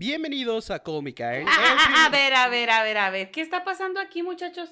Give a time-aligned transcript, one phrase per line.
[0.00, 1.46] Bienvenidos a Me Karen.
[1.46, 3.30] Ah, ah, ah, a ver, a ver, a ver, a ver.
[3.30, 4.70] ¿Qué está pasando aquí, muchachos?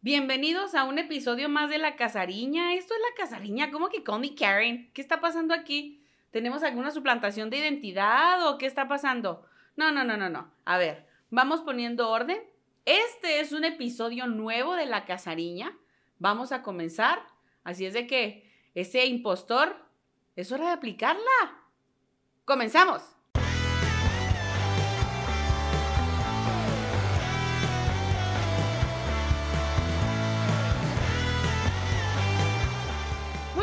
[0.00, 2.74] Bienvenidos a un episodio más de La Casariña.
[2.74, 3.70] Esto es La Casariña.
[3.70, 4.90] ¿Cómo que Me Karen?
[4.92, 6.02] ¿Qué está pasando aquí?
[6.32, 9.46] ¿Tenemos alguna suplantación de identidad o qué está pasando?
[9.76, 10.50] No, no, no, no, no.
[10.64, 12.42] A ver, vamos poniendo orden.
[12.86, 15.78] Este es un episodio nuevo de La Casariña.
[16.18, 17.22] Vamos a comenzar.
[17.62, 19.76] Así es de que ese impostor,
[20.34, 21.62] es hora de aplicarla.
[22.44, 23.15] Comenzamos.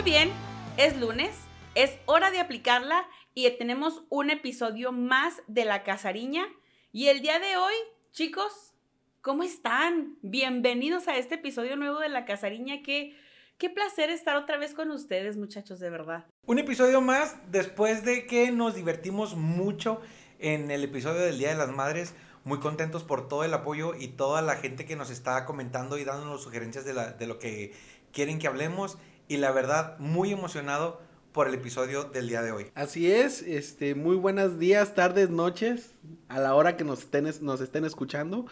[0.05, 0.29] Bien,
[0.75, 1.33] es lunes,
[1.75, 6.43] es hora de aplicarla y tenemos un episodio más de La Casariña.
[6.91, 7.73] Y el día de hoy,
[8.11, 8.73] chicos,
[9.21, 10.17] ¿cómo están?
[10.21, 12.81] Bienvenidos a este episodio nuevo de La Casariña.
[12.83, 13.15] Qué,
[13.57, 16.25] qué placer estar otra vez con ustedes, muchachos, de verdad.
[16.47, 20.01] Un episodio más después de que nos divertimos mucho
[20.37, 22.13] en el episodio del Día de las Madres.
[22.43, 26.03] Muy contentos por todo el apoyo y toda la gente que nos está comentando y
[26.03, 27.71] dándonos sugerencias de lo que
[28.11, 28.97] quieren que hablemos
[29.33, 32.67] y la verdad muy emocionado por el episodio del día de hoy.
[32.75, 35.95] Así es, este, muy buenos días, tardes, noches,
[36.27, 38.45] a la hora que nos estén, nos estén escuchando.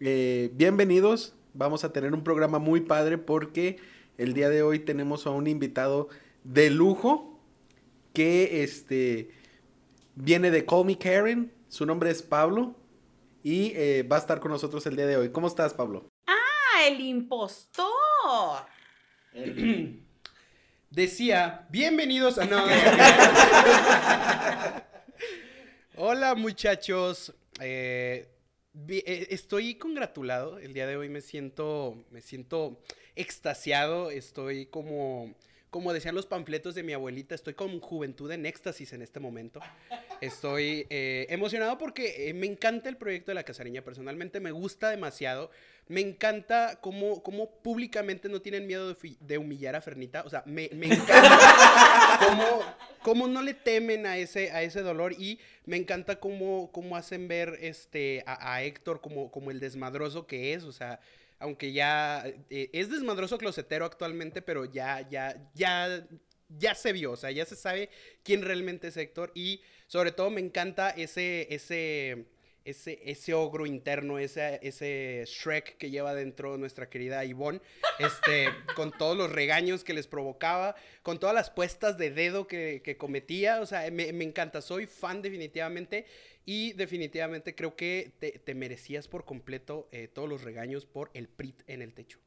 [0.00, 3.80] Eh, bienvenidos, vamos a tener un programa muy padre porque
[4.16, 6.08] el día de hoy tenemos a un invitado
[6.42, 7.38] de lujo
[8.14, 9.30] que este,
[10.14, 12.74] viene de Call Me Karen, su nombre es Pablo
[13.42, 15.32] y eh, va a estar con nosotros el día de hoy.
[15.32, 16.06] ¿Cómo estás, Pablo?
[16.26, 18.77] ¡Ah, el impostor!
[20.90, 22.46] Decía, bienvenidos a...
[22.46, 22.64] No.
[25.96, 27.34] Hola muchachos.
[27.60, 28.28] Eh,
[28.88, 30.58] eh, estoy congratulado.
[30.58, 32.80] El día de hoy me siento, me siento
[33.14, 34.10] extasiado.
[34.10, 35.34] Estoy como,
[35.70, 39.60] como decían los panfletos de mi abuelita, estoy con juventud en éxtasis en este momento.
[40.20, 43.82] Estoy eh, emocionado porque me encanta el proyecto de la Casariña.
[43.82, 45.50] Personalmente me gusta demasiado.
[45.86, 50.22] Me encanta cómo, cómo públicamente no tienen miedo de, humillar a Fernita.
[50.22, 52.64] O sea, me, encanta cómo,
[53.02, 55.12] cómo, no le temen a ese, a ese dolor.
[55.18, 60.54] Y me encanta cómo, cómo hacen ver este, a, Héctor como, como el desmadroso que
[60.54, 60.64] es.
[60.64, 61.00] O sea,
[61.38, 66.06] aunque ya eh, es desmadroso closetero actualmente, pero ya, ya, ya,
[66.48, 67.12] ya se vio.
[67.12, 67.90] O sea, ya se sabe
[68.22, 69.32] quién realmente es Héctor.
[69.34, 72.26] Y sobre todo me encanta ese, ese
[72.68, 77.60] ese, ese ogro interno, ese, ese Shrek que lleva dentro nuestra querida Yvonne,
[77.98, 82.96] este, con todos los regaños que les provocaba, con todas las puestas de dedo que,
[82.98, 86.06] cometía, o sea, me, encanta, soy fan definitivamente
[86.48, 91.60] y definitivamente creo que te, merecías por completo eh, todos los regaños por el PRIT
[91.66, 92.20] en el techo.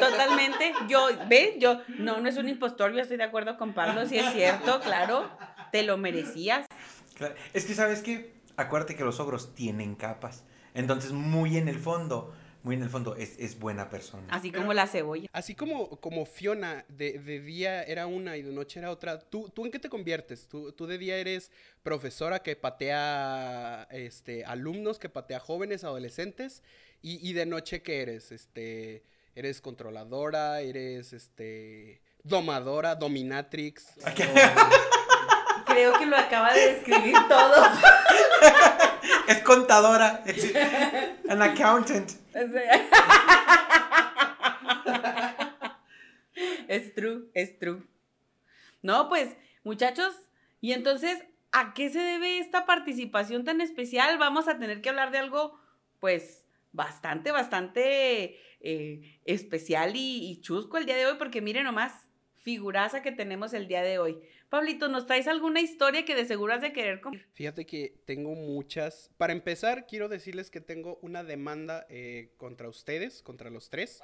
[0.00, 0.72] Totalmente.
[0.88, 4.16] Yo, ve, yo, no, no es un impostor, yo estoy de acuerdo con Pablo, si
[4.16, 5.30] es cierto, claro,
[5.72, 6.64] te lo merecías.
[7.52, 8.32] Es que, ¿sabes qué?
[8.56, 10.44] acuérdate que los ogros tienen capas.
[10.72, 14.28] Entonces, muy en el fondo, muy en el fondo, es, buena persona.
[14.30, 15.28] Así como la cebolla.
[15.32, 19.64] Así como, como Fiona, de, día era una y de noche era otra, ¿tú, tú
[19.64, 20.46] en qué te conviertes?
[20.48, 21.50] ¿Tú, ¿Tú, de día eres
[21.82, 26.62] profesora que patea este, alumnos, que patea jóvenes, adolescentes,
[27.04, 28.30] y, de noche qué eres?
[28.30, 29.02] Este,
[29.34, 30.60] ¿Eres controladora?
[30.60, 33.94] ¿Eres este, domadora, dominatrix?
[35.66, 37.64] Creo que lo acaba de describir todo.
[39.28, 40.22] es contadora.
[40.26, 40.54] Es
[41.28, 42.10] an accountant.
[46.68, 47.82] Es true, es true.
[48.80, 50.14] No, pues, muchachos,
[50.60, 51.22] y entonces,
[51.52, 54.18] ¿a qué se debe esta participación tan especial?
[54.18, 55.60] Vamos a tener que hablar de algo,
[56.00, 61.92] pues, bastante, bastante eh, especial y, y chusco el día de hoy, porque miren nomás,
[62.42, 64.18] figuraza que tenemos el día de hoy.
[64.48, 67.24] Pablito, ¿nos traes alguna historia que de seguro has de querer contar?
[67.32, 69.10] Fíjate que tengo muchas.
[69.16, 74.00] Para empezar, quiero decirles que tengo una demanda eh, contra ustedes, contra los tres.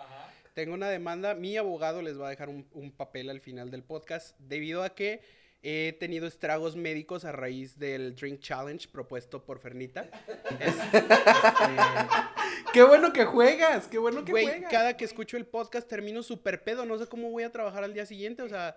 [0.54, 1.34] Tengo una demanda.
[1.34, 5.20] Mi abogado les va a dejar un, papel al final del podcast debido a que
[5.62, 10.08] he tenido estragos médicos a raíz del Drink Challenge propuesto por Fernita.
[10.60, 11.04] Este,
[12.72, 14.70] qué bueno que juegas, qué bueno que juegas.
[14.70, 17.94] Cada que escucho el podcast termino súper pedo, no sé cómo voy a trabajar al
[17.94, 18.76] día siguiente, o sea,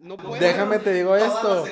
[0.00, 0.40] no puedo.
[0.40, 1.64] Déjame te digo esto.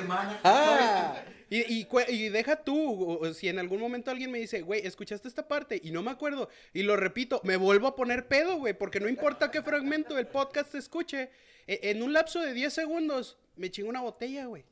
[0.44, 1.23] Ah.
[1.49, 5.81] Y, y, deja tú, si en algún momento alguien me dice, güey, ¿escuchaste esta parte?
[5.82, 9.09] Y no me acuerdo, y lo repito, me vuelvo a poner pedo, güey, porque no
[9.09, 11.31] importa qué fragmento del podcast se escuche,
[11.67, 14.65] en un lapso de 10 segundos me chingo una botella, güey.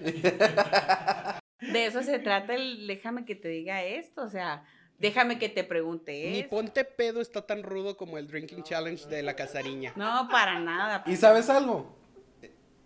[1.60, 4.64] De eso se trata el déjame que te diga esto, o sea,
[4.98, 9.22] déjame que te pregunte Ni ponte pedo está tan rudo como el drinking challenge de
[9.22, 9.92] la casariña.
[9.96, 11.02] No, para nada.
[11.06, 11.98] ¿Y sabes algo?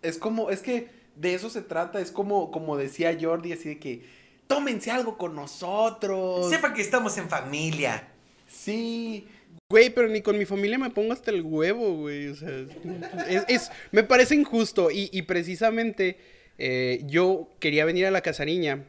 [0.03, 3.79] es como, es que de eso se trata, es como, como decía Jordi, así de
[3.79, 4.05] que
[4.45, 6.49] tómense algo con nosotros.
[6.49, 8.09] Sepa que estamos en familia.
[8.47, 9.27] Sí.
[9.73, 12.27] Güey, pero ni con mi familia me pongo hasta el huevo, güey.
[12.27, 12.49] O sea,
[13.27, 14.91] es, es- me parece injusto.
[14.91, 16.17] Y, y precisamente
[16.59, 18.83] eh, yo quería venir a la casariña.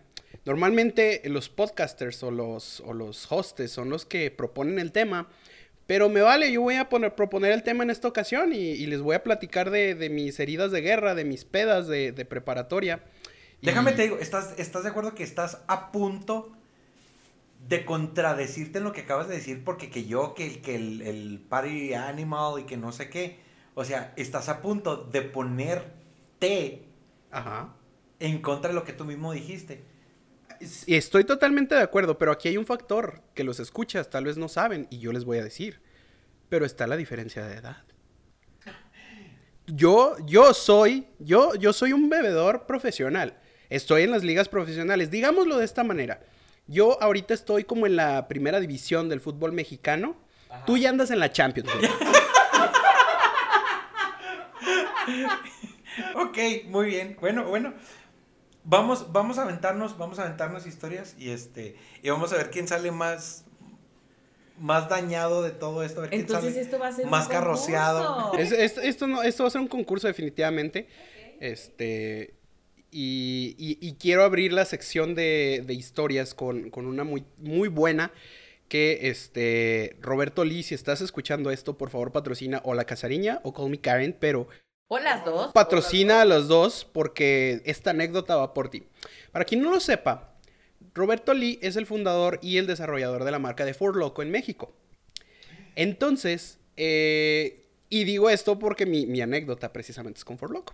[0.44, 5.26] Normalmente los podcasters o los, o los hostes son los que proponen el tema.
[5.86, 8.84] Pero me vale, yo voy a poner, proponer el tema en esta ocasión y, y
[8.86, 12.24] les voy a platicar de, de mis heridas de guerra, de mis pedas de, de
[12.26, 13.00] preparatoria.
[13.62, 16.52] Y- Déjame te digo, ¿estás, ¿estás de acuerdo que estás a punto
[17.68, 19.64] de contradecirte en lo que acabas de decir?
[19.64, 23.38] Porque que yo, que, el- que el, el party animal y que no sé qué.
[23.74, 26.84] O sea, estás a punto de ponerte
[27.30, 27.74] Ajá.
[28.20, 29.84] en contra de lo que tú mismo dijiste.
[30.86, 34.36] Y Estoy totalmente de acuerdo, pero aquí hay un factor que los escuchas tal vez
[34.36, 35.80] no saben y yo les voy a decir.
[36.48, 37.84] Pero está la diferencia de edad.
[39.66, 43.38] Yo, yo soy, yo, yo soy un bebedor profesional.
[43.70, 45.10] Estoy en las ligas profesionales.
[45.10, 46.20] Digámoslo de esta manera.
[46.66, 50.16] Yo ahorita estoy como en la primera división del fútbol mexicano.
[50.66, 51.70] Tú ya andas en la Champions.
[56.16, 57.16] Ok, muy bien.
[57.20, 57.74] Bueno, bueno.
[58.64, 62.66] Vamos, vamos a aventarnos, vamos a aventarnos historias y este, y vamos a ver quién
[62.66, 63.44] sale más,
[64.58, 66.00] más dañado de todo esto.
[66.00, 68.22] A ver quién Entonces sale esto va a ser un más carroceado.
[68.30, 68.40] concurso.
[68.42, 70.88] Es- es- esto, no, esto va a ser un concurso definitivamente.
[71.40, 72.34] Este.
[72.96, 77.68] Y, y- y quiero abrir la sección de, de historias con, con una muy, muy
[77.68, 78.12] buena.
[78.68, 79.96] Que este.
[80.00, 83.78] Roberto Lee, si estás escuchando esto, por favor patrocina o La Casariña o Call Me
[83.80, 84.46] Karen, pero
[84.88, 85.52] O las dos.
[85.52, 88.84] patrocina a los dos porque esta anécdota va por ti.
[89.32, 90.32] Para quien no lo sepa,
[90.94, 94.30] Roberto Lee es el fundador y el desarrollador de la marca de Ford Loco en
[94.30, 94.72] México.
[95.76, 100.72] Entonces, eh, y digo esto porque mi, mi anécdota precisamente es con Ford Loco.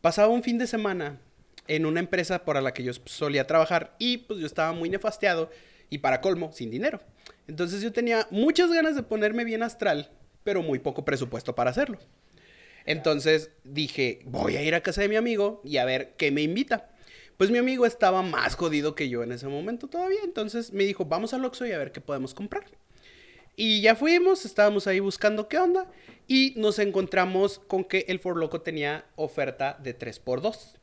[0.00, 1.20] Pasaba un fin de semana
[1.68, 5.50] en una empresa para la que yo solía trabajar y pues yo estaba muy nefasteado
[5.90, 7.00] y para colmo, sin dinero.
[7.48, 10.10] Entonces yo tenía muchas ganas de ponerme bien astral,
[10.44, 11.98] pero muy poco presupuesto para hacerlo.
[12.84, 16.42] Entonces dije, voy a ir a casa de mi amigo y a ver qué me
[16.42, 16.90] invita.
[17.36, 20.20] Pues mi amigo estaba más jodido que yo en ese momento todavía.
[20.24, 22.64] Entonces me dijo, vamos al Oxxo y a ver qué podemos comprar.
[23.56, 25.90] Y ya fuimos, estábamos ahí buscando qué onda.
[26.28, 30.76] Y nos encontramos con que el For Loco tenía oferta de 3x2.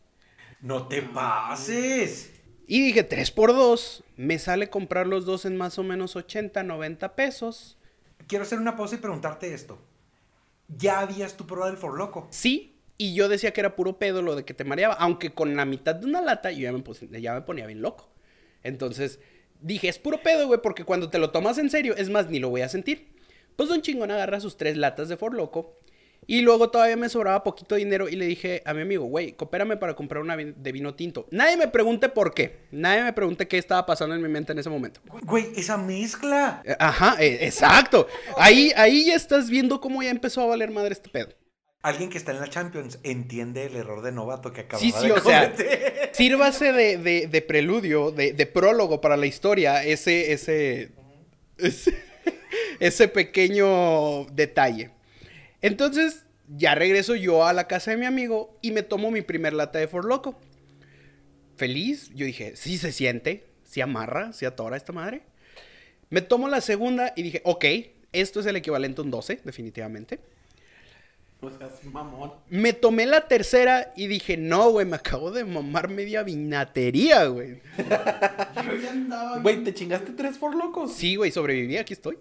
[0.63, 2.31] No te pases.
[2.67, 7.77] Y dije, 3x2, me sale comprar los dos en más o menos 80, 90 pesos.
[8.27, 9.77] Quiero hacer una pausa y preguntarte esto.
[10.69, 12.27] ¿Ya habías tú probado el For Loco?
[12.31, 15.55] Sí, y yo decía que era puro pedo lo de que te mareaba, aunque con
[15.57, 18.09] la mitad de una lata yo ya me, puse- ya me ponía bien loco.
[18.63, 19.19] Entonces
[19.61, 22.39] dije, es puro pedo, güey, porque cuando te lo tomas en serio, es más, ni
[22.39, 23.09] lo voy a sentir.
[23.57, 25.77] Pues Don Chingón agarra sus tres latas de For Loco
[26.27, 29.77] y luego todavía me sobraba poquito dinero y le dije a mi amigo, güey, coopérame
[29.77, 31.27] para comprar una de vino tinto.
[31.31, 34.59] Nadie me pregunte por qué, nadie me pregunte qué estaba pasando en mi mente en
[34.59, 35.01] ese momento.
[35.23, 36.61] Güey, esa mezcla.
[36.65, 38.07] Eh, Ajá, eh, exacto.
[38.37, 41.29] Ahí, ahí ya estás viendo cómo ya empezó a valer madre este pedo.
[41.81, 45.07] Alguien que está en la Champions entiende el error de novato que acababa Sí, sí,
[45.07, 45.53] de o sea,
[46.13, 50.91] sírvase de, de- de preludio, de, de prólogo para la historia, ese, ese,
[51.57, 51.93] ese,
[52.79, 54.91] ese pequeño detalle.
[55.63, 59.53] Entonces, ya regreso yo a la casa de mi amigo y me tomo mi primer
[59.53, 60.35] lata de For Loco.
[61.55, 65.21] Feliz, yo dije, sí se siente, sí amarra, sí atora esta madre.
[66.09, 67.65] Me tomo la segunda y dije, ok,
[68.11, 70.19] esto es el equivalente a un 12, definitivamente.
[71.39, 72.33] O sea, es mamón.
[72.49, 77.61] Me tomé la tercera y dije, no, güey, me acabo de mamar media vinatería, güey.
[77.77, 79.39] Yo ya andaba.
[79.39, 80.93] Güey, ¿te chingaste tres por locos?
[80.93, 82.17] Sí, güey, sobreviví, aquí estoy.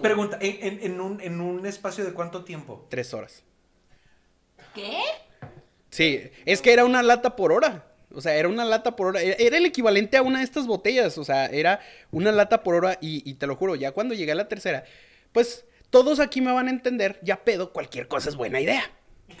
[0.00, 2.86] Pregunta, ¿en, en- en un, ¿en un espacio de cuánto tiempo?
[2.90, 3.42] Tres horas.
[4.74, 4.98] ¿Qué?
[5.90, 7.86] Sí, es que era una lata por hora.
[8.14, 9.22] O sea, era una lata por hora.
[9.22, 11.16] Era era el equivalente a una de estas botellas.
[11.18, 12.98] O sea, era una lata por hora.
[13.00, 14.84] Y, y te lo juro, ya cuando llegué a la tercera,
[15.32, 17.18] pues todos aquí me van a entender.
[17.22, 18.90] Ya pedo, cualquier cosa es buena idea.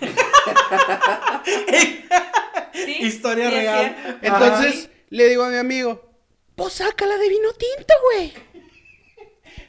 [2.74, 2.96] ¿Sí?
[3.00, 4.18] Historia Sí, real.
[4.22, 6.10] Entonces le digo a mi amigo,
[6.56, 8.32] pues sácala de vino tinto, güey.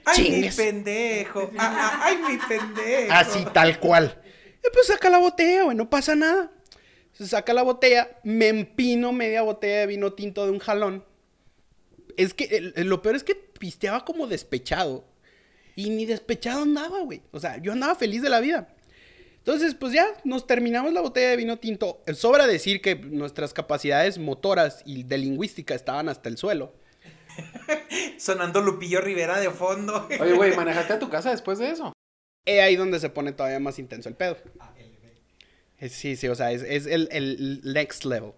[0.06, 1.52] ¡Ay, mi pendejo!
[1.58, 3.14] Ah, ah, ¡Ay, mi pendejo!
[3.14, 4.22] Así, tal cual.
[4.66, 6.52] Y pues saca la botella, güey, no pasa nada.
[7.14, 11.06] Se saca la botella, me empino media botella de vino tinto de un jalón.
[12.18, 15.06] Es que lo peor es que pisteaba como despechado.
[15.76, 17.22] Y ni despechado andaba, güey.
[17.32, 18.74] O sea, yo andaba feliz de la vida.
[19.38, 22.02] Entonces, pues ya, nos terminamos la botella de vino tinto.
[22.14, 26.74] Sobra decir que nuestras capacidades motoras y de lingüística estaban hasta el suelo.
[28.18, 30.08] Sonando Lupillo Rivera de fondo.
[30.20, 31.94] Oye, güey, ¿manejaste a tu casa después de eso?
[32.46, 34.38] Es ahí donde se pone todavía más intenso el pedo.
[34.78, 38.34] Eh, Sí, sí, o sea, es, es el, el next level.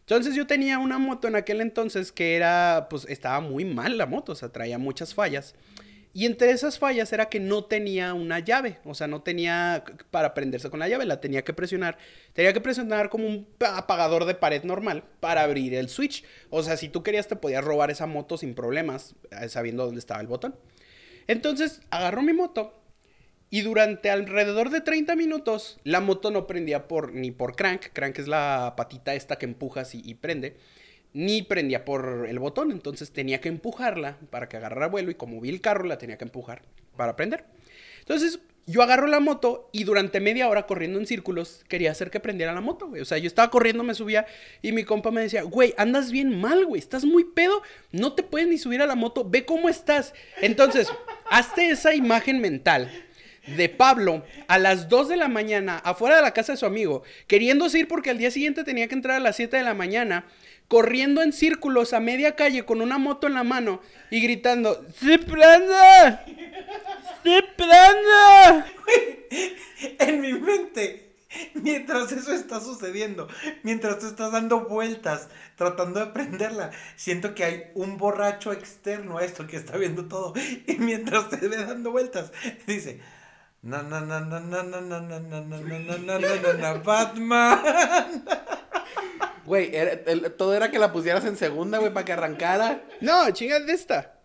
[0.00, 4.04] Entonces yo tenía una moto en aquel entonces que era, pues estaba muy mal la
[4.04, 5.54] moto, o sea, traía muchas fallas.
[6.14, 10.34] Y entre esas fallas era que no tenía una llave, o sea, no tenía para
[10.34, 11.96] prenderse con la llave, la tenía que presionar.
[12.34, 16.22] Tenía que presionar como un pa- apagador de pared normal para abrir el switch.
[16.50, 20.00] O sea, si tú querías te podías robar esa moto sin problemas, eh, sabiendo dónde
[20.00, 20.54] estaba el botón.
[21.28, 22.78] Entonces agarró mi moto
[23.48, 28.18] y durante alrededor de 30 minutos la moto no prendía por, ni por crank, crank
[28.18, 30.56] es la patita esta que empujas y prende,
[31.14, 35.40] ni prendía por el botón, entonces tenía que empujarla para que agarrara vuelo y como
[35.40, 36.62] vi el carro la tenía que empujar
[36.96, 37.44] para prender.
[38.00, 42.20] Entonces yo agarro la moto y durante media hora corriendo en círculos quería hacer que
[42.20, 43.02] prendiera la moto, güey.
[43.02, 44.26] O sea, yo estaba corriendo, me subía
[44.62, 48.22] y mi compa me decía, güey, andas bien mal, güey, estás muy pedo, no te
[48.22, 50.14] puedes ni subir a la moto, ve cómo estás.
[50.40, 50.88] Entonces,
[51.30, 52.90] hazte esa imagen mental
[53.46, 57.02] de Pablo a las 2 de la mañana afuera de la casa de su amigo,
[57.26, 60.26] queriéndose ir porque al día siguiente tenía que entrar a las 7 de la mañana,
[60.72, 65.18] corriendo en círculos a media calle con una moto en la mano y gritando, ¡Sí,
[65.18, 66.24] prenda!
[67.22, 68.66] ¡Sí, prenda!
[69.98, 71.12] En mi mente,
[71.52, 73.28] mientras eso está sucediendo,
[73.62, 79.24] mientras tú estás dando vueltas, tratando de prenderla, siento que hay un borracho externo a
[79.26, 80.32] esto que está viendo todo.
[80.66, 82.32] Y mientras te ve dando vueltas,
[82.66, 82.98] dice.
[83.62, 86.74] Na na na na na na na na na na na na na na na
[86.82, 87.62] Batman.
[89.46, 89.70] Güey,
[90.36, 92.82] todo era que la pusieras en segunda, güey, para que arrancara.
[93.00, 94.20] No, chinga de esta.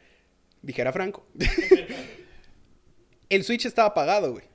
[0.61, 1.27] Dijera Franco.
[3.29, 4.45] El switch estaba apagado, güey.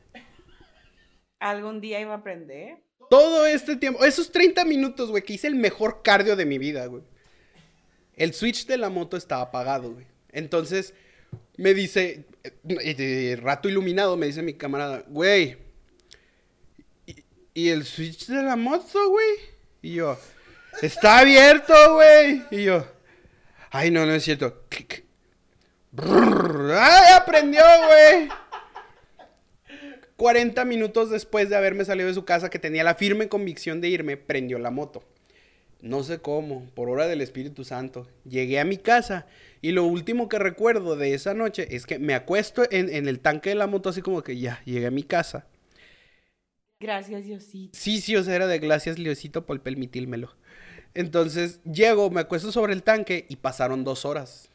[1.38, 2.78] ¿Algún día iba a aprender?
[3.10, 6.86] Todo este tiempo, esos 30 minutos, güey, que hice el mejor cardio de mi vida,
[6.86, 7.02] güey.
[8.14, 10.06] El switch de la moto estaba apagado, güey.
[10.30, 10.94] Entonces,
[11.56, 12.24] me dice,
[12.68, 15.58] eh, rato iluminado, me dice mi camarada, güey,
[17.54, 19.34] ¿y, el switch de la moto, güey?
[19.82, 20.18] Y yo,
[20.80, 22.42] está abierto, güey.
[22.50, 22.86] Y yo,
[23.70, 24.64] ay, no, no es cierto.
[25.98, 28.28] ¡Ay, aprendió, güey!
[30.16, 33.88] 40 minutos después de haberme salido de su casa, que tenía la firme convicción de
[33.88, 35.02] irme, prendió la moto.
[35.82, 38.08] No sé cómo, por obra del Espíritu Santo.
[38.24, 39.26] Llegué a mi casa
[39.60, 43.18] y lo último que recuerdo de esa noche es que me acuesto en, en el
[43.18, 45.46] tanque de la moto así como que ya, llegué a mi casa.
[46.80, 47.78] Gracias, Diosito.
[47.78, 50.34] Sí, sí, o sea, era de gracias, Liosito, por permitírmelo.
[50.94, 54.50] Entonces, llego, me acuesto sobre el tanque y pasaron dos horas.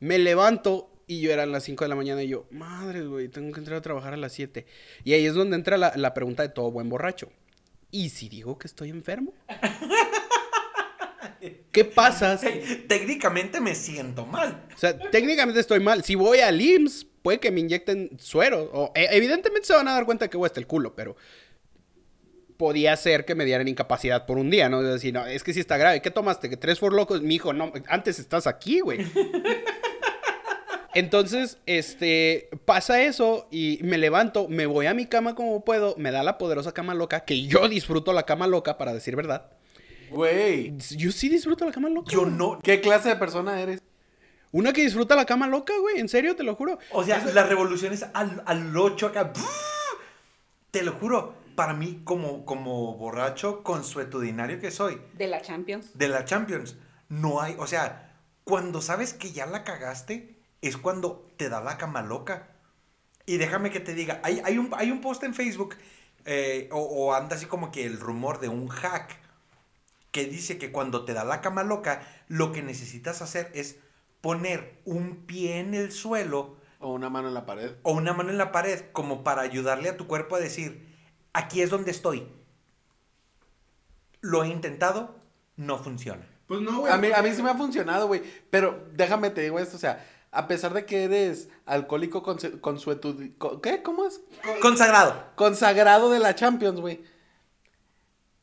[0.00, 3.52] Me levanto y yo eran las 5 de la mañana y yo, madre, güey, tengo
[3.52, 4.66] que entrar a trabajar a las 7.
[5.04, 7.30] Y ahí es donde entra la, la pregunta de todo buen borracho.
[7.90, 9.32] ¿Y si digo que estoy enfermo?
[11.72, 12.38] ¿Qué pasa?
[12.42, 14.66] Hey, técnicamente me siento mal.
[14.74, 16.04] O sea, técnicamente estoy mal.
[16.04, 18.70] Si voy al IMSS, puede que me inyecten suero.
[18.72, 21.16] O, e- evidentemente se van a dar cuenta que voy hasta el culo, pero
[22.56, 24.80] podía ser que me dieran incapacidad por un día, ¿no?
[24.80, 26.00] Es decir, no, es que sí está grave.
[26.00, 26.48] ¿Qué tomaste?
[26.48, 27.20] ¿Que tres for locos?
[27.22, 29.04] Mi hijo, no, antes estás aquí, güey.
[30.94, 36.12] Entonces, este, pasa eso y me levanto, me voy a mi cama como puedo, me
[36.12, 39.50] da la poderosa cama loca, que yo disfruto la cama loca, para decir verdad.
[40.10, 42.10] Güey, Yo sí disfruto la cama loca.
[42.10, 42.58] Yo no.
[42.62, 43.82] ¿qué clase de persona eres?
[44.52, 46.78] Una que disfruta la cama loca, güey, en serio, te lo juro.
[46.92, 49.32] O sea, las revoluciones al, al 8 acá.
[50.70, 55.96] Te lo juro, para mí, como, como borracho consuetudinario que soy, De la Champions.
[55.96, 56.76] de la Champions,
[57.08, 57.56] no hay.
[57.58, 58.12] O sea,
[58.44, 62.48] cuando sabes que ya la cagaste, es cuando te da la cama loca.
[63.26, 65.76] Y déjame que te diga, hay, hay, un, hay un post en Facebook,
[66.26, 69.16] eh, o, o anda así como que el rumor de un hack,
[70.14, 73.80] que dice que cuando te da la cama loca, lo que necesitas hacer es
[74.20, 77.72] poner un pie en el suelo O una mano en la pared.
[77.82, 80.86] o una mano en la pared como para ayudarle a tu cuerpo a decir,
[81.32, 82.28] aquí es donde estoy.
[84.20, 85.16] Lo he intentado,
[85.56, 86.24] no funciona.
[86.46, 88.22] Pues no, A mí, a mí sí me ha funcionado, güey.
[88.50, 92.22] Pero déjame te digo esto, o sea, a pesar de que eres alcohólico
[92.60, 93.30] consuetud...
[93.38, 93.82] con- ¿Qué?
[93.82, 94.20] ¿Cómo es?
[94.62, 95.32] Consagrado.
[95.34, 97.02] Consagrado de la Champions, güey.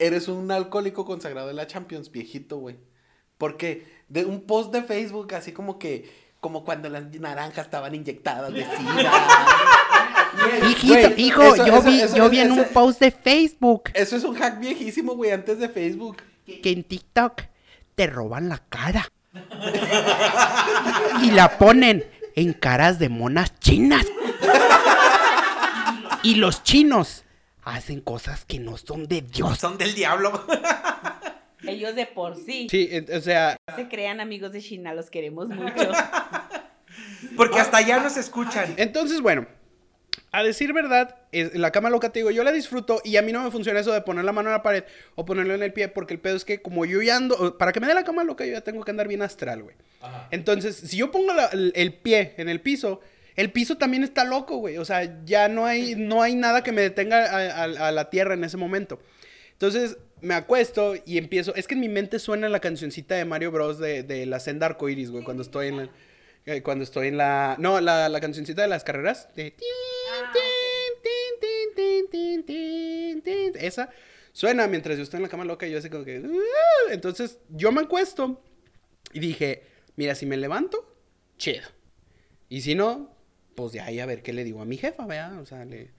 [0.01, 2.77] Eres un alcohólico consagrado de la Champions, viejito, güey.
[3.37, 8.51] Porque de un post de Facebook, así como que, como cuando las naranjas estaban inyectadas
[8.51, 9.11] de sida.
[10.69, 13.11] Hijito, Güey, hijo, eso- yo eso- vi, eso- yo vi en ese- un post de
[13.11, 16.17] Facebook Eso es un hack viejísimo, güey, antes de Facebook.
[16.45, 17.41] que en TikTok
[17.95, 19.07] te roban la cara.
[21.21, 22.03] y la ponen
[22.35, 24.05] en caras de monas chinas.
[26.23, 27.23] y los chinos
[27.63, 29.57] hacen cosas que no son de Dios.
[29.59, 30.45] Son del diablo.
[31.67, 35.91] Ellos de por sí Sí, o sea, se crean amigos de China, los queremos mucho.
[37.37, 38.73] Porque hasta allá nos escuchan.
[38.77, 39.45] entonces, bueno,
[40.31, 43.31] a decir verdad, es- la cama loca, te digo, yo la disfruto y a mí
[43.31, 44.83] no me funciona eso de poner la mano en la pared
[45.15, 47.71] o ponerlo en el pie, porque el pedo es que como yo ya ando, para
[47.71, 49.75] que me dé la cama loca, yo ya tengo que andar bien astral, güey.
[50.31, 53.01] Entonces, si yo pongo la- el, el pie en el piso,
[53.35, 54.77] el piso también está loco, güey.
[54.77, 58.09] O sea, ya no hay, no hay nada que me detenga a, a- a la
[58.09, 58.99] tierra en ese momento.
[59.53, 61.53] Entonces, me acuesto y empiezo.
[61.55, 63.79] Es que en mi mente suena la cancioncita de Mario Bros.
[63.79, 65.89] de, de la senda arcoiris, güey, cuando estoy en la.
[66.45, 67.55] eh, Cuando estoy en la.
[67.59, 69.29] No, la, la cancioncita de las carreras.
[69.35, 69.55] De.
[70.11, 70.33] Ah.
[73.59, 73.89] Esa
[74.33, 76.19] suena mientras yo estoy en la cama loca y yo así como que.
[76.19, 76.39] "Uh".
[76.91, 78.43] Entonces, yo me acuesto
[79.13, 79.63] y dije:
[79.95, 80.95] Mira, si me levanto,
[81.37, 81.67] chido.
[82.49, 83.10] Y si no,
[83.55, 85.39] pues de ahí a ver qué le digo a mi jefa, ¿verdad?
[85.39, 85.89] O sea, le,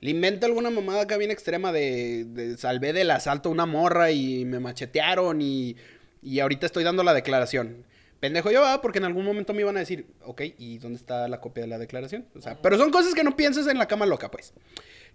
[0.00, 4.44] invento alguna mamada acá bien extrema de, de salvé del asalto a una morra y
[4.44, 5.76] me machetearon y,
[6.22, 7.84] y ahorita estoy dando la declaración.
[8.20, 8.80] Pendejo yo, ¿verdad?
[8.80, 11.68] Porque en algún momento me iban a decir, ok, ¿y dónde está la copia de
[11.68, 12.24] la declaración?
[12.36, 14.52] O sea, pero son cosas que no piensas en la cama loca, pues.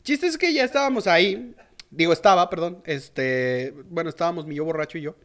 [0.04, 1.56] Chiste es que ya estábamos ahí,
[1.90, 5.16] digo, estaba, perdón, este, bueno, estábamos mi yo borracho y yo.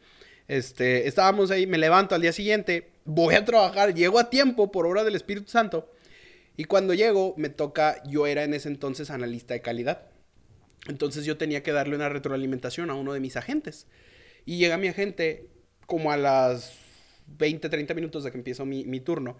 [0.47, 4.85] Este, estábamos ahí, me levanto al día siguiente, voy a trabajar, llego a tiempo por
[4.85, 5.89] obra del Espíritu Santo.
[6.55, 10.07] Y cuando llego, me toca, yo era en ese entonces analista de calidad.
[10.87, 13.87] Entonces yo tenía que darle una retroalimentación a uno de mis agentes.
[14.45, 15.49] Y llega mi agente
[15.87, 16.73] como a las
[17.27, 19.37] 20, 30 minutos de que empiezo mi, mi turno.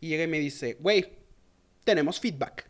[0.00, 1.12] Y llega y me dice, güey,
[1.84, 2.68] tenemos feedback.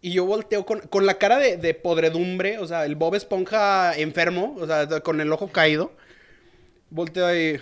[0.00, 3.96] Y yo volteo con, con la cara de, de podredumbre, o sea, el Bob Esponja
[3.96, 5.92] enfermo, o sea, con el ojo caído.
[6.90, 7.58] Volteo ahí.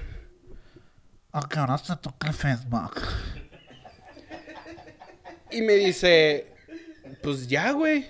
[1.31, 3.01] ¿A qué hora se toca el feedback?
[5.53, 6.47] Y me dice,
[7.23, 8.07] pues ya, güey.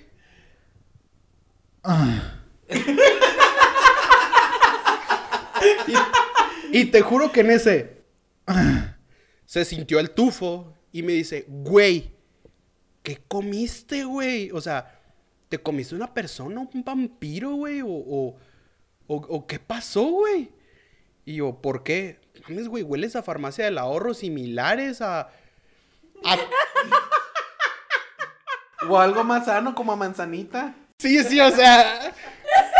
[6.73, 8.05] y, te juro que en ese
[9.45, 12.13] se sintió el tufo y me dice, güey,
[13.03, 14.53] ¿qué comiste, güey?
[14.53, 15.01] O sea,
[15.49, 17.81] ¿te comiste una persona, un vampiro, güey?
[17.83, 18.37] ¿O,
[19.09, 20.51] o, qué pasó, güey?
[21.25, 22.21] Y yo, ¿por qué?
[22.49, 25.31] Mames, güey, hueles a farmacia del ahorro similares a
[28.89, 30.75] O algo más sano, como a manzanita.
[30.99, 32.13] Sí, sí, o sea,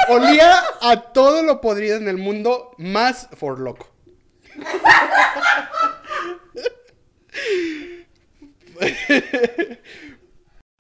[0.09, 3.89] olía a todo lo podrido en el mundo, más for loco.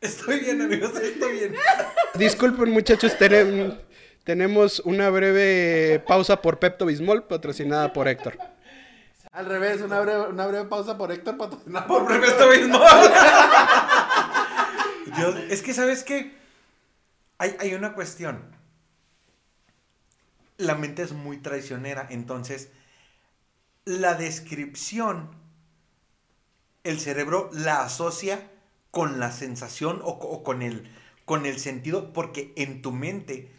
[0.01, 1.55] Estoy bien, amigos, estoy bien.
[2.15, 3.79] Disculpen, muchachos, tenem-
[4.25, 8.37] tenemos una breve pausa por Pepto Bismol, patrocinada por Héctor.
[9.31, 12.79] Al revés, una breve, una breve pausa por Héctor patrocinado Por por esto mismo.
[15.31, 16.35] Es que, ¿sabes qué?
[17.39, 18.57] Hay, hay una cuestión.
[20.59, 22.71] La mente es muy traicionera, entonces
[23.85, 25.31] la descripción,
[26.85, 28.51] el cerebro la asocia
[28.91, 30.89] con la sensación o, o con, el,
[31.25, 33.51] con el sentido, porque en tu mente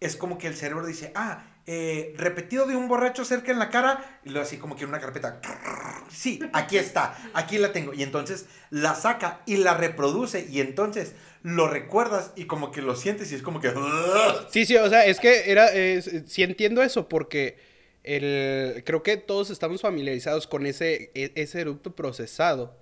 [0.00, 3.68] es como que el cerebro dice, ah, eh, repetido de un borracho cerca en la
[3.68, 5.38] cara, y luego así como que en una carpeta,
[6.10, 11.12] sí, aquí está, aquí la tengo, y entonces la saca y la reproduce, y entonces
[11.42, 13.70] lo recuerdas y como que lo sientes y es como que...
[14.48, 15.68] Sí, sí, o sea, es que era,
[16.26, 17.58] sí entiendo eso, porque
[18.02, 22.78] el, creo que todos estamos familiarizados con ese, e- ese eructo procesado,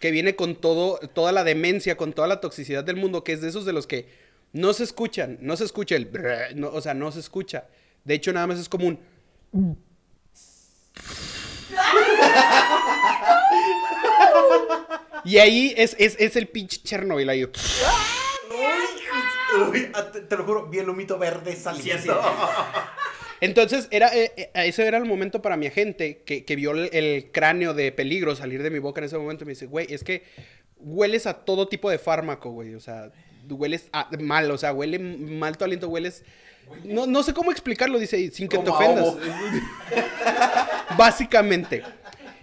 [0.00, 3.42] que viene con todo, toda la demencia, con toda la toxicidad del mundo, que es
[3.42, 4.08] de esos de los que
[4.54, 6.08] no se escuchan, no se escucha el...
[6.54, 7.66] no, o sea, no se escucha.
[8.04, 8.98] De hecho, nada más es como un...
[15.24, 17.44] Y ahí es, es, es el pinche Chernobyl ahí.
[17.44, 17.50] Uy,
[19.94, 22.20] ah, te, te lo juro, vi el humito verde saliendo.
[23.40, 26.90] Entonces, era, eh, eh, ese era el momento para mi agente que, que vio el,
[26.92, 29.44] el cráneo de peligro salir de mi boca en ese momento.
[29.44, 30.24] Y me dice, güey, es que
[30.76, 32.74] hueles a todo tipo de fármaco, güey.
[32.74, 33.12] O sea,
[33.48, 36.24] hueles a- mal, o sea, huele mal tu aliento, hueles...
[36.84, 39.14] No, no sé cómo explicarlo, dice, sin que te Como ofendas.
[40.96, 41.82] Básicamente.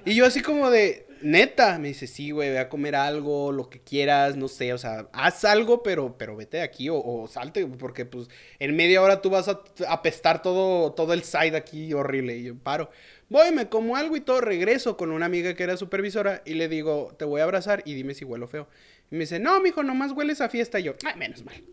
[0.05, 3.69] Y yo así como de, neta, me dice, sí, güey, ve a comer algo, lo
[3.69, 7.27] que quieras, no sé, o sea, haz algo, pero, pero vete de aquí o, o
[7.27, 8.29] salte, porque pues
[8.60, 12.38] en media hora tú vas a apestar todo, todo el side aquí horrible.
[12.38, 12.89] Y yo paro.
[13.29, 16.67] Voy, me como algo y todo, regreso con una amiga que era supervisora y le
[16.67, 18.67] digo, te voy a abrazar y dime si huelo feo.
[19.12, 20.79] Y me dice, no, mijo, nomás hueles a fiesta.
[20.79, 21.63] Y yo, ay, menos mal.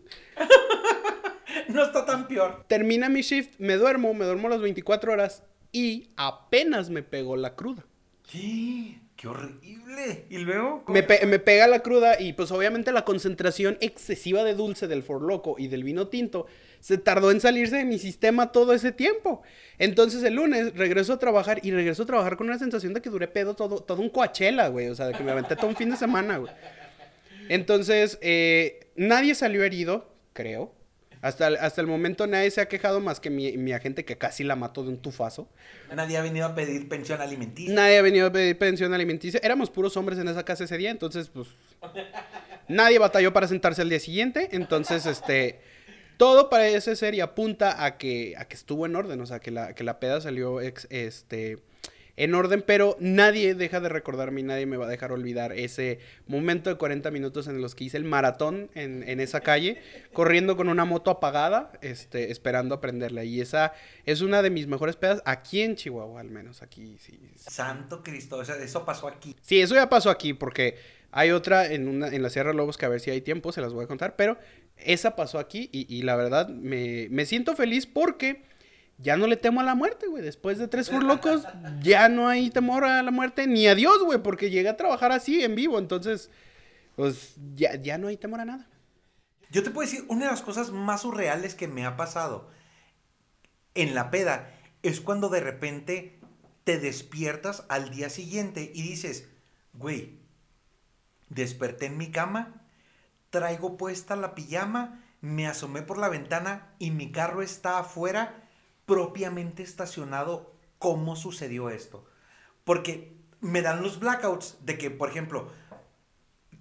[1.69, 2.65] No está tan peor.
[2.67, 7.55] Termina mi shift, me duermo, me duermo las 24 horas y apenas me pegó la
[7.55, 7.85] cruda.
[8.29, 8.99] ¿Qué?
[9.15, 10.25] ¡Qué horrible!
[10.29, 10.83] ¿Y luego?
[10.89, 15.03] Me, pe- me pega la cruda y pues obviamente la concentración excesiva de dulce del
[15.07, 16.45] Loco y del vino tinto
[16.81, 19.41] se tardó en salirse de mi sistema todo ese tiempo.
[19.79, 23.09] Entonces el lunes regreso a trabajar y regreso a trabajar con una sensación de que
[23.09, 24.87] duré pedo todo, todo un coachela, güey.
[24.89, 26.53] O sea, de que me aventé todo un fin de semana, güey.
[27.49, 30.73] Entonces, eh, nadie salió herido, creo.
[31.21, 34.17] Hasta, el- hasta el momento nadie se ha quejado más que mi, mi agente que
[34.17, 35.49] casi la mató de un tufazo.
[35.95, 37.73] Nadie ha venido a pedir pensión alimenticia.
[37.73, 39.39] Nadie ha venido a pedir pensión alimenticia.
[39.43, 41.47] Éramos puros hombres en esa casa ese día, entonces, pues.
[42.67, 44.49] Nadie batalló para sentarse al día siguiente.
[44.51, 45.59] Entonces, este.
[46.17, 49.21] Todo parece ser y apunta a que, a que estuvo en orden.
[49.21, 51.59] O sea, que la, que la peda salió ex- este,
[52.17, 52.61] en orden.
[52.65, 56.75] Pero nadie deja de recordarme y nadie me va a dejar olvidar ese momento de
[56.75, 59.81] 40 minutos en los que hice el maratón en, en esa calle.
[60.11, 63.23] Corriendo con una moto apagada, este, esperando a prenderla.
[63.23, 63.73] Y esa
[64.05, 66.61] es una de mis mejores pedas aquí en Chihuahua, al menos.
[66.61, 67.17] Aquí sí.
[67.37, 69.35] Santo Cristo, o sea, eso pasó aquí.
[69.41, 70.75] Sí, eso ya pasó aquí porque
[71.11, 73.61] hay otra en, una, en la Sierra Lobos que a ver si hay tiempo, se
[73.61, 74.37] las voy a contar, pero
[74.77, 78.43] esa pasó aquí y, y la verdad me, me siento feliz porque
[78.97, 80.23] ya no le temo a la muerte, güey.
[80.23, 81.43] Después de tres furlocos
[81.81, 85.11] ya no hay temor a la muerte ni a Dios, güey, porque llegué a trabajar
[85.11, 86.29] así en vivo, entonces
[86.95, 88.67] pues ya, ya no hay temor a nada.
[89.51, 92.49] Yo te puedo decir, una de las cosas más surreales que me ha pasado
[93.75, 96.19] en la peda es cuando de repente
[96.63, 99.29] te despiertas al día siguiente y dices,
[99.73, 100.19] güey,
[101.29, 102.65] desperté en mi cama,
[103.29, 108.46] traigo puesta la pijama, me asomé por la ventana y mi carro está afuera
[108.87, 110.51] propiamente estacionado.
[110.79, 112.05] ¿Cómo sucedió esto?
[112.63, 115.49] Porque me dan los blackouts de que, por ejemplo,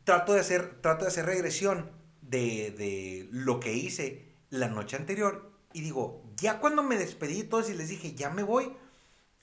[0.05, 1.91] trato de hacer, trato de hacer regresión
[2.23, 7.49] de, de lo que hice la noche anterior y digo, ya cuando me despedí de
[7.49, 8.73] todos y les dije, ya me voy,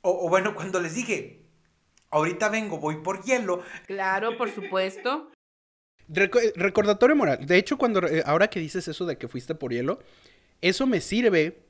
[0.02, 1.46] o, o bueno, cuando les dije,
[2.10, 5.32] ahorita vengo, voy por hielo, Claro, por supuesto.
[6.10, 7.46] Reco- recordatorio moral.
[7.46, 10.00] De hecho, cuando eh, ahora que dices eso de que fuiste por hielo,
[10.62, 11.64] eso me sirve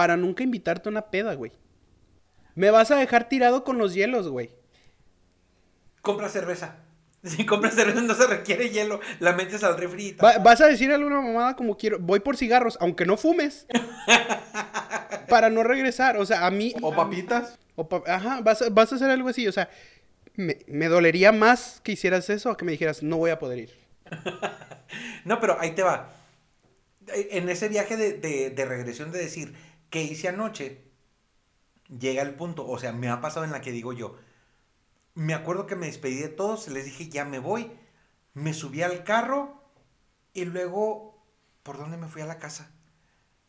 [0.00, 1.52] para nunca invitarte a una peda, güey.
[2.54, 4.48] Me vas a dejar tirado con los hielos, güey.
[6.00, 6.76] compra cerveza.
[7.22, 10.12] Si compras cerveza no se requiere hielo, la metes al refri.
[10.12, 11.98] Va- vas a decir alguna mamada como quiero.
[11.98, 13.66] Voy por cigarros, aunque no fumes.
[15.28, 16.16] para no regresar.
[16.16, 16.72] O sea, a mí.
[16.80, 17.58] O papitas.
[17.76, 19.46] o pa- ajá, vas a, vas a hacer algo así.
[19.46, 19.68] O sea,
[20.34, 23.58] me, me dolería más que hicieras eso a que me dijeras, no voy a poder
[23.58, 23.74] ir.
[25.26, 26.08] No, pero ahí te va.
[27.14, 29.54] En ese viaje de, de- de regresión de decir,
[29.90, 30.84] ¿qué hice anoche?
[31.88, 34.16] Llega el punto, o sea, me ha pasado en la que digo yo,
[35.14, 37.72] me acuerdo que me despedí de todos, les dije, ya me voy,
[38.32, 39.62] me subí al carro
[40.32, 41.26] y luego,
[41.62, 42.70] ¿por dónde me fui a la casa?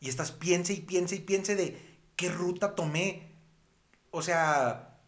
[0.00, 1.80] Y estás piense y piense y piense de
[2.16, 3.36] qué ruta tomé,
[4.10, 4.98] o sea,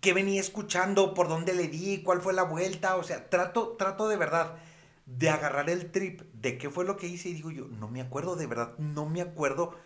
[0.00, 4.08] qué venía escuchando, por dónde le di, cuál fue la vuelta, o sea, trato, trato
[4.08, 4.56] de verdad
[5.06, 8.00] de agarrar el trip de qué fue lo que hice y digo yo, no me
[8.00, 9.76] acuerdo, de verdad, no me acuerdo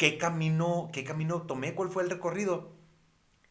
[0.00, 2.72] qué camino, qué camino tomé, cuál fue el recorrido.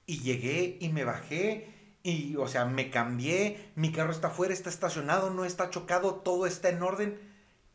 [0.07, 4.67] Y llegué y me bajé y, o sea, me cambié, mi carro está afuera, está
[4.67, 7.19] estacionado, no está chocado, todo está en orden.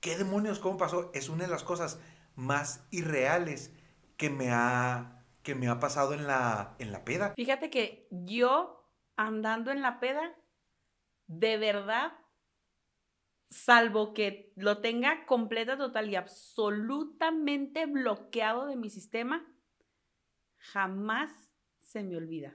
[0.00, 0.58] ¿Qué demonios?
[0.58, 1.12] ¿Cómo pasó?
[1.14, 2.00] Es una de las cosas
[2.34, 3.72] más irreales
[4.16, 7.32] que me ha, que me ha pasado en la, en la peda.
[7.36, 10.34] Fíjate que yo andando en la peda,
[11.28, 12.12] de verdad,
[13.54, 19.46] salvo que lo tenga completa, total y absolutamente bloqueado de mi sistema,
[20.58, 21.30] jamás
[21.80, 22.54] se me olvida.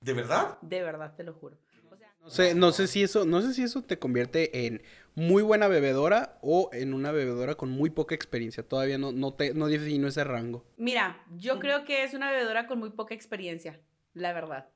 [0.00, 0.58] ¿De verdad?
[0.62, 1.58] De verdad, te lo juro.
[1.90, 4.82] O sea, No sé, no sé si eso, no sé si eso te convierte en
[5.16, 8.62] muy buena bebedora o en una bebedora con muy poca experiencia.
[8.62, 10.64] Todavía no, no te, no defino ese rango.
[10.76, 13.80] mira, yo creo que es una bebedora con muy poca experiencia,
[14.12, 14.68] la verdad.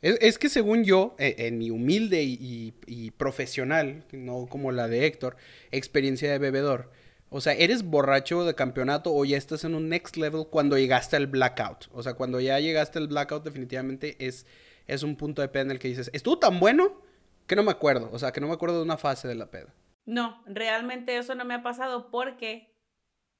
[0.00, 5.36] Es, que según yo, eh, en mi humilde y profesional, no como la de Héctor,
[5.70, 6.90] experiencia de bebedor.
[7.30, 11.16] O sea, eres borracho de campeonato o ya estás en un next level cuando llegaste
[11.16, 11.88] al blackout.
[11.92, 14.46] O sea, cuando ya llegaste al blackout definitivamente es,
[14.86, 17.02] es un punto de peda en el que dices, estuvo tan bueno
[17.46, 18.08] que no me acuerdo.
[18.12, 19.74] O sea, que no me acuerdo de una fase de la peda.
[20.06, 22.74] No, realmente eso no me ha pasado porque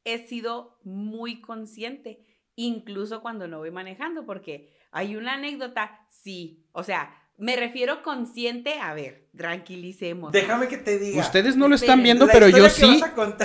[0.05, 6.83] he sido muy consciente, incluso cuando no voy manejando, porque hay una anécdota, sí, o
[6.83, 10.33] sea, me refiero consciente, a ver, tranquilicemos.
[10.33, 11.21] Déjame que te diga.
[11.21, 13.01] Ustedes no lo Esperen, están viendo, la pero yo sí.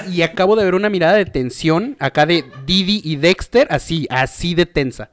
[0.10, 4.56] Y acabo de ver una mirada de tensión acá de Didi y Dexter, así, así
[4.56, 5.12] de tensa.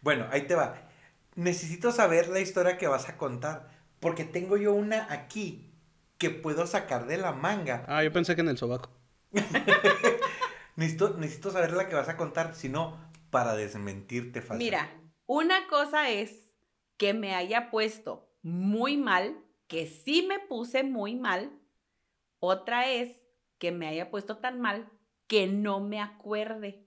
[0.00, 0.88] Bueno, ahí te va.
[1.36, 3.68] Necesito saber la historia que vas a contar.
[4.00, 5.72] Porque tengo yo una aquí
[6.18, 7.84] que puedo sacar de la manga.
[7.86, 8.90] Ah, yo pensé que en el sobaco.
[10.76, 12.54] Necesito, necesito saber la que vas a contar.
[12.54, 12.96] Si no,
[13.30, 14.58] para desmentirte fácil.
[14.58, 14.88] Mira,
[15.28, 16.52] una cosa es
[16.96, 21.60] que me haya puesto muy mal, que sí me puse muy mal.
[22.40, 23.22] Otra es
[23.58, 24.90] que me haya puesto tan mal
[25.26, 26.86] que no me acuerde.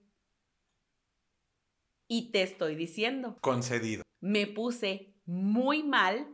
[2.07, 4.03] Y te estoy diciendo, Concedido.
[4.19, 6.27] me puse muy mal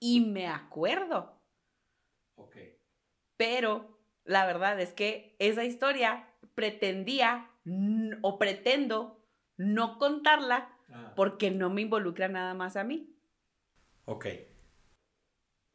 [0.00, 1.40] y me acuerdo.
[2.34, 2.56] Ok.
[3.36, 7.48] Pero la verdad es que esa historia pretendía
[8.20, 9.24] o pretendo
[9.56, 10.71] no contarla
[11.14, 13.08] porque no me involucra nada más a mí.
[14.04, 14.26] Ok,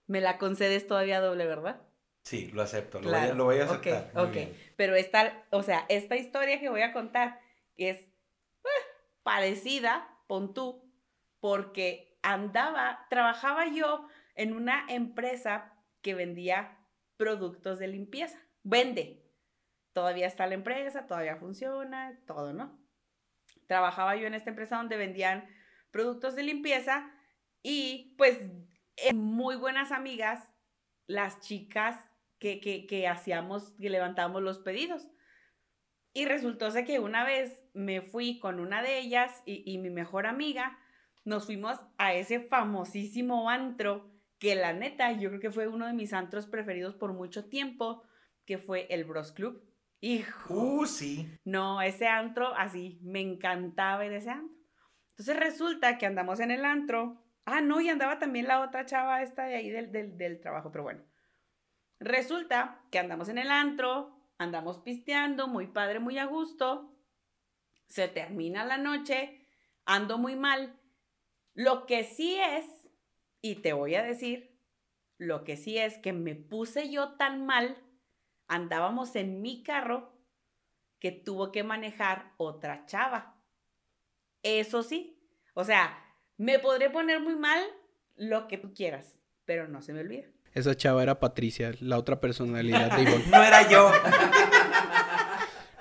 [0.08, 1.82] Me la concedes todavía doble, ¿verdad?
[2.24, 4.12] sí, lo acepto, lo, Claro, voy, a, lo voy a ok, aceptar.
[4.16, 4.32] ok.
[4.34, 4.58] bien.
[4.76, 7.40] Pero esta, o sea, esta historia que voy a contar
[7.78, 8.10] es eh,
[9.24, 10.92] parecida, pon tú,
[11.40, 16.78] porque andaba, trabajaba yo en una empresa que vendía
[17.18, 18.40] productos de limpieza.
[18.64, 19.24] Vende.
[19.94, 22.78] Todavía está la empresa, todavía funciona, todo, ¿no?
[23.68, 25.48] Trabajaba yo en esta empresa donde vendían
[25.92, 27.12] productos de limpieza
[27.62, 28.38] y pues
[28.98, 30.50] eh, muy buenas amigas
[31.06, 31.98] las chicas
[32.40, 35.08] que, que, hacíamos, que levantábamos los pedidos.
[36.14, 39.90] Y resultó ser que una vez me fui con una de ellas y, y mi
[39.90, 40.80] mejor amiga,
[41.26, 45.94] nos fuimos a ese famosísimo antro, que la neta, yo creo que fue uno de
[45.94, 48.04] mis antros preferidos por mucho tiempo,
[48.46, 49.64] que fue el Bros Club.
[50.00, 50.54] Hijo.
[50.54, 51.28] Uh, sí.
[51.44, 54.56] No, ese antro así, me encantaba ir ese antro.
[55.12, 57.24] Entonces resulta que andamos en el antro.
[57.46, 60.72] Ah, no, y andaba también la otra chava esta de ahí del, del, del trabajo,
[60.72, 61.04] pero bueno.
[62.00, 66.94] Resulta que andamos en el antro, andamos pisteando, muy padre, muy a gusto.
[67.88, 69.48] Se termina la noche,
[69.86, 70.80] ando muy mal.
[71.56, 72.66] Lo que sí es,
[73.42, 74.60] y te voy a decir,
[75.18, 77.84] lo que sí es que me puse yo tan mal,
[78.48, 80.14] andábamos en mi carro,
[81.00, 83.36] que tuvo que manejar otra chava.
[84.44, 85.20] Eso sí,
[85.54, 85.98] o sea,
[86.38, 87.62] me podré poner muy mal
[88.16, 90.28] lo que tú quieras, pero no se me olvida.
[90.54, 93.26] Esa chava era Patricia, la otra personalidad de Ivonne.
[93.32, 93.92] No era yo.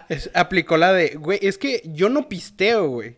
[0.09, 3.17] Es- aplicó la de, güey, es que yo no pisteo, güey.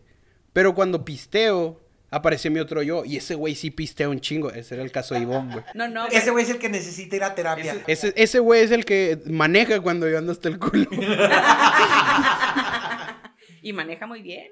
[0.53, 1.79] Pero cuando pisteo,
[2.11, 3.05] aparece mi otro yo.
[3.05, 4.51] Y ese güey sí pistea un chingo.
[4.51, 5.65] Ese era el caso de Ivonne, güey.
[5.73, 7.83] No, no, Ese güey es el que necesita ir a terapia.
[7.87, 10.87] Ese, ese güey es el que maneja cuando yo ando hasta el culo.
[13.61, 14.47] y maneja muy bien.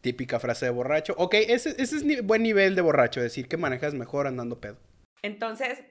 [0.00, 1.14] Típica frase de borracho.
[1.16, 3.20] Ok, ese, ese es ni- buen nivel de borracho.
[3.20, 4.78] Decir que manejas mejor andando pedo.
[5.22, 5.82] Entonces,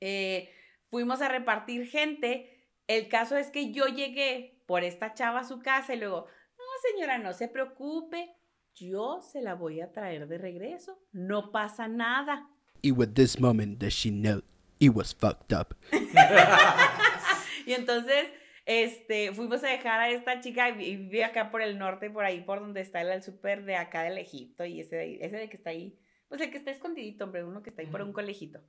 [0.00, 0.50] eh,
[0.90, 2.66] fuimos a repartir gente.
[2.88, 6.26] El caso es que yo llegué por esta chava a su casa y luego,
[6.58, 8.34] no, señora, no se preocupe,
[8.80, 12.48] yo se la voy a traer de regreso, no pasa nada.
[12.82, 14.40] Y with this moment does she know
[14.78, 15.76] it was fucked up.
[17.66, 18.26] Y entonces,
[18.66, 22.40] este, fuimos a dejar a esta chica y vive acá por el norte, por ahí,
[22.40, 25.36] por donde está el, el súper de acá del Egipto y ese de, ahí- ese
[25.36, 28.02] de que está ahí, pues el que está escondidito, hombre, uno que está ahí por
[28.02, 28.60] un colegito.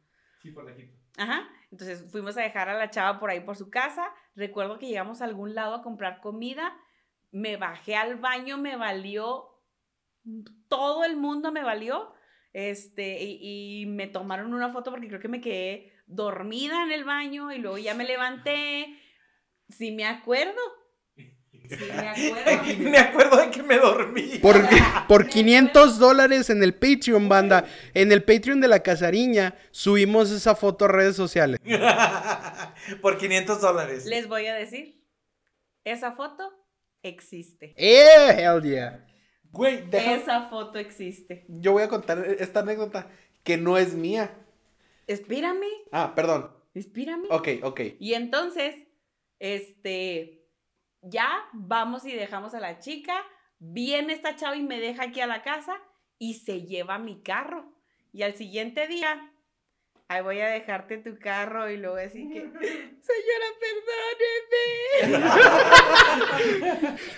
[0.41, 0.97] Sí, por Egipto.
[1.17, 1.47] Ajá.
[1.71, 4.06] Entonces fuimos a dejar a la chava por ahí por su casa.
[4.36, 6.74] Recuerdo que llegamos a algún lado a comprar comida.
[7.32, 9.47] Me bajé al baño, me valió.
[10.67, 12.13] Todo el mundo me valió.
[12.53, 17.05] Este, y, y me tomaron una foto porque creo que me quedé dormida en el
[17.05, 18.99] baño y luego ya me levanté.
[19.69, 20.60] Sí me acuerdo.
[21.69, 22.89] Sí me acuerdo.
[22.89, 24.39] me acuerdo de que me dormí.
[24.41, 24.57] Por,
[25.07, 27.65] por 500 dólares en el Patreon, banda.
[27.93, 31.60] En el Patreon de la Casariña subimos esa foto a redes sociales.
[33.01, 34.05] por 500 dólares.
[34.05, 35.01] Les voy a decir,
[35.86, 36.51] esa foto
[37.01, 37.73] existe.
[37.77, 38.36] ¡Eh!
[38.38, 39.05] Hell yeah.
[39.52, 41.46] Güey, deja- Esa foto existe.
[41.48, 43.10] Yo voy a contar esta anécdota
[43.44, 44.38] que no es mía.
[45.08, 46.52] Espírame, Ah, perdón.
[46.74, 47.28] espírame.
[47.30, 47.82] Ok, ok.
[48.00, 48.76] Y entonces,
[49.40, 50.46] este,
[51.02, 53.14] ya vamos y dejamos a la chica,
[53.60, 55.74] viene esta chava y me deja aquí a la casa
[56.18, 57.74] y se lleva mi carro.
[58.14, 59.34] Y al siguiente día,
[60.12, 62.39] ahí voy a dejarte tu carro y luego así que,
[63.02, 63.47] señora,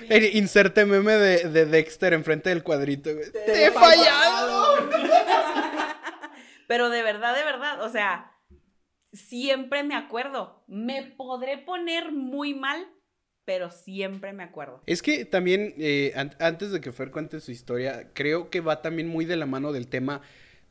[0.09, 0.29] perdóneme.
[0.37, 3.09] Inserte meme de, de Dexter enfrente del cuadrito.
[3.45, 4.89] ¡Te he fallado!
[6.67, 8.31] Pero de verdad, de verdad, o sea,
[9.11, 10.63] siempre me acuerdo.
[10.67, 12.87] Me podré poner muy mal,
[13.45, 14.81] pero siempre me acuerdo.
[14.85, 18.81] Es que también, eh, an- antes de que Fer cuente su historia, creo que va
[18.81, 20.21] también muy de la mano del tema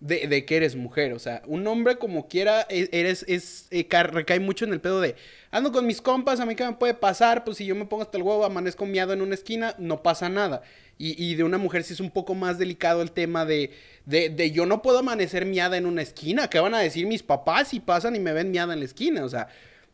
[0.02, 1.12] de, de que eres mujer.
[1.12, 4.80] O sea, un hombre como quiera, e- eres, es, eh, ca- recae mucho en el
[4.80, 5.14] pedo de,
[5.52, 8.02] ando con mis compas, a mí qué me puede pasar, pues si yo me pongo
[8.02, 10.62] hasta el huevo, amanezco miado en una esquina, no pasa nada.
[10.98, 13.70] Y, y de una mujer sí es un poco más delicado el tema de,
[14.04, 16.48] de, de yo no puedo amanecer miada en una esquina.
[16.50, 19.24] ¿Qué van a decir mis papás si pasan y me ven miada en la esquina?
[19.24, 19.48] O sea,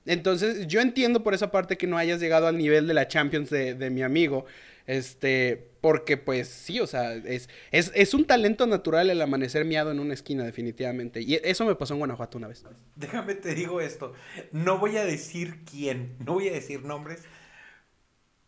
[0.07, 3.51] entonces, yo entiendo por esa parte que no hayas llegado al nivel de la Champions
[3.51, 4.47] de mi amigo.
[4.89, 9.91] Este, porque pues sí, o sea, es, es, es un talento natural el amanecer miado
[9.91, 11.21] en una esquina, definitivamente.
[11.21, 12.65] Y eso me pasó en Guanajuato una vez.
[12.97, 14.15] Déjame te digo esto.
[14.51, 17.21] No voy a decir quién, no voy a decir nombres,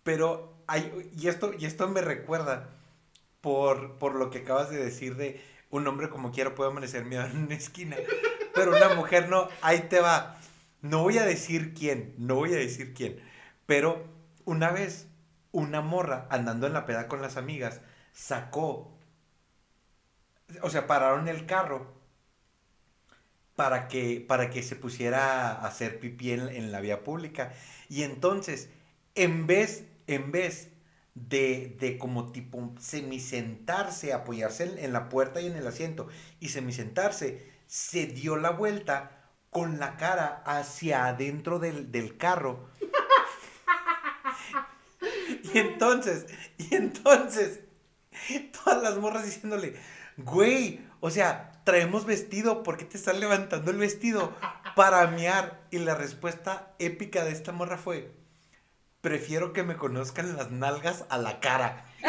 [0.02, 2.70] pero hay, y esto, y esto me recuerda
[3.42, 7.26] por, por lo que acabas de decir de un hombre como quiera puede amanecer miedo
[7.26, 7.96] en una esquina,
[8.54, 9.46] pero una mujer no.
[9.60, 10.40] Ahí te va.
[10.80, 13.20] No voy a decir quién, no voy a decir quién.
[13.66, 14.02] Pero
[14.46, 15.06] una vez,
[15.52, 17.80] una morra andando en la peda con las amigas,
[18.12, 18.98] sacó,
[20.62, 22.00] o sea, pararon el carro
[23.56, 27.52] para que, para que se pusiera a hacer pipí en, la vía pública.
[27.90, 28.70] Y entonces,
[29.14, 30.70] en vez, en vez
[31.14, 36.08] de, de como tipo semisentarse, apoyarse en, en la puerta y en el asiento
[36.40, 42.69] y semisentarse, se dio la vuelta con la cara hacia adentro del, del carro.
[45.54, 46.26] y entonces,
[46.58, 47.60] y entonces,
[48.64, 49.74] todas las morras diciéndole,
[50.16, 54.34] güey, o sea, traemos vestido, ¿por qué te estás levantando el vestido
[54.76, 55.60] para mear?
[55.70, 58.10] Y la respuesta épica de esta morra fue,
[59.00, 61.84] prefiero que me conozcan las nalgas a la cara.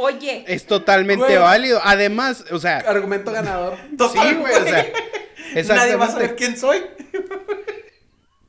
[0.00, 1.38] Oye, Es totalmente Güey.
[1.38, 1.80] válido.
[1.82, 3.76] Además, o sea, Argumento ganador.
[4.12, 4.86] sí, güey, o sea,
[5.74, 6.84] Nadie va a saber quién soy.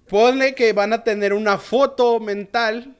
[0.10, 2.96] Ponle que van a tener una foto mental,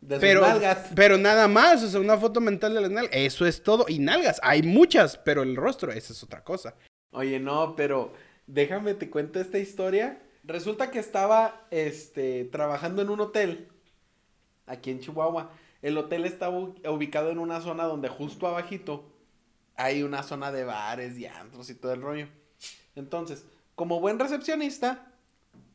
[0.00, 0.90] De sus pero, nalgas.
[0.94, 3.12] pero nada más, o sea, una foto mental de las nalgas.
[3.14, 3.86] Eso es todo.
[3.88, 6.74] Y nalgas, hay muchas, pero el rostro, esa es otra cosa.
[7.12, 8.12] Oye, no, pero
[8.46, 10.20] déjame te cuento esta historia.
[10.44, 13.68] Resulta que estaba este, trabajando en un hotel
[14.66, 15.50] aquí en Chihuahua.
[15.82, 19.10] El hotel está u- ubicado en una zona donde justo abajito
[19.76, 22.28] hay una zona de bares y antros y todo el rollo.
[22.94, 25.06] Entonces, como buen recepcionista,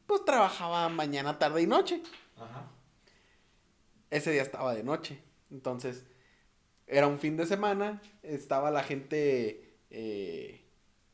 [0.10, 2.02] pues trabajaba mañana, tarde y noche.
[4.10, 5.22] Ese día estaba de noche.
[5.52, 6.04] Entonces,
[6.88, 8.02] era un fin de semana.
[8.24, 10.66] Estaba la gente eh,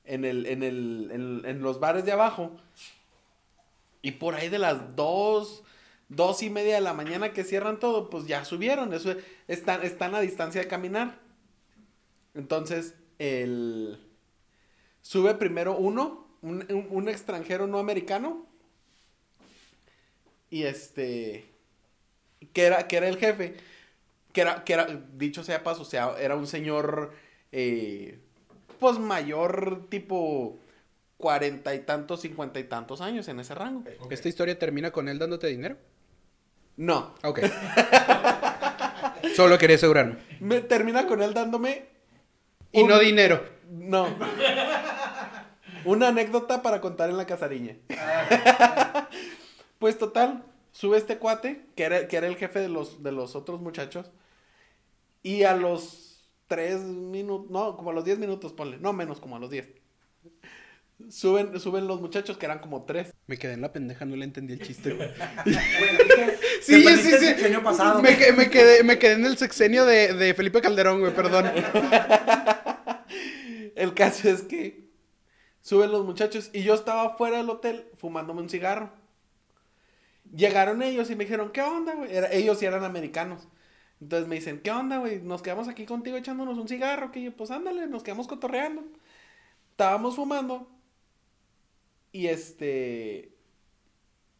[0.05, 2.55] en, el, en, el, en, en los bares de abajo.
[4.01, 5.63] Y por ahí de las dos,
[6.07, 8.93] dos y media de la mañana que cierran todo, pues ya subieron.
[8.93, 9.13] Eso,
[9.49, 11.19] están, están a distancia de caminar.
[12.33, 13.99] Entonces, el...
[15.01, 18.44] Sube primero uno, un, un- un extranjero no americano.
[20.55, 21.43] Y este...
[22.53, 23.55] Que era, que era el jefe.
[24.31, 27.11] Que era, que era, dicho sea paso, o sea, era un señor,
[27.51, 28.19] eh,
[28.79, 30.57] pues mayor, tipo
[31.17, 33.83] cuarenta y tantos, cincuenta y tantos años en ese rango.
[34.09, 35.75] ¿Esta historia termina con él dándote dinero?
[36.77, 37.39] No, Ok.
[39.35, 40.17] Solo quería asegurarme.
[40.39, 41.85] me termina con él dándome...
[42.71, 43.43] Y un- no dinero.
[43.69, 44.07] No.
[45.83, 47.75] Una anécdota para contar en la casariña.
[49.79, 53.35] Pues total, sube este cuate, que era, que era el jefe de los, de los
[53.35, 54.11] otros muchachos.
[55.23, 59.35] Y a los tres minutos, no, como a los diez minutos, ponle, no menos, como
[59.35, 59.67] a los diez.
[61.09, 63.13] Suben, suben los muchachos, que eran como tres.
[63.27, 65.09] Me quedé en la pendeja, no le entendí el chiste, güey.
[66.61, 67.25] Sí, Sí, sí, sí.
[67.27, 68.01] El año pasado.
[68.01, 71.45] Me, que- me quedé, me quedé en el sexenio de, de Felipe Calderón, güey, perdón.
[73.75, 74.85] El caso es que
[75.61, 78.91] suben los muchachos y yo estaba fuera del hotel fumándome un cigarro.
[80.35, 82.09] Llegaron ellos y me dijeron, ¿qué onda, güey?
[82.31, 83.47] Ellos sí eran americanos.
[84.01, 85.21] Entonces me dicen, ¿qué onda, güey?
[85.21, 87.11] Nos quedamos aquí contigo echándonos un cigarro.
[87.11, 88.83] Que yo, pues ándale, nos quedamos cotorreando.
[89.71, 90.67] Estábamos fumando.
[92.11, 93.33] Y este.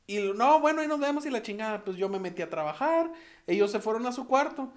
[0.08, 1.84] Y no, bueno, ahí nos vemos y la chingada.
[1.86, 3.12] Pues yo me metí a trabajar.
[3.48, 4.74] Ellos se fueron a su cuarto.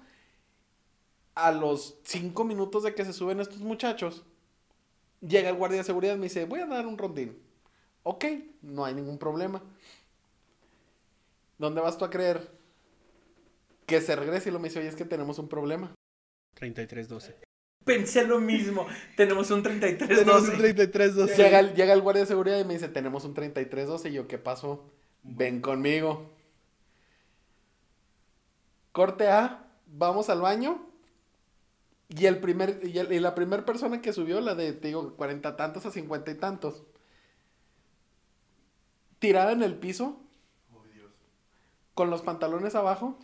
[1.35, 4.25] A los cinco minutos de que se suben estos muchachos,
[5.21, 7.37] llega el guardia de seguridad y me dice, voy a dar un rondín.
[8.03, 8.25] Ok,
[8.61, 9.61] no hay ningún problema.
[11.59, 12.49] ¿Dónde vas tú a creer?
[13.85, 15.93] Que se regrese y lo me dice, oye, es que tenemos un problema.
[16.55, 17.35] 3312.
[17.85, 18.87] Pensé lo mismo.
[19.15, 20.57] Tenemos un 33 Tenemos un 12.
[20.57, 21.35] 3312.
[21.43, 24.09] Llega el, llega el guardia de seguridad y me dice, tenemos un 3312.
[24.09, 24.91] Y yo, ¿qué pasó?
[25.23, 26.31] Ven conmigo.
[28.91, 30.85] Corte A, vamos al baño.
[32.09, 35.15] Y el primer, y, el- y la primera persona que subió, la de, te digo,
[35.15, 36.83] cuarenta tantos a cincuenta y tantos.
[39.19, 40.19] Tirada en el piso.
[41.99, 43.19] Con los pantalones abajo.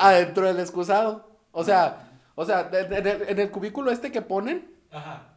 [0.00, 1.24] Adentro del excusado.
[1.52, 5.28] O sea, o sea, de- de- de- en el cubículo este que ponen Ajá.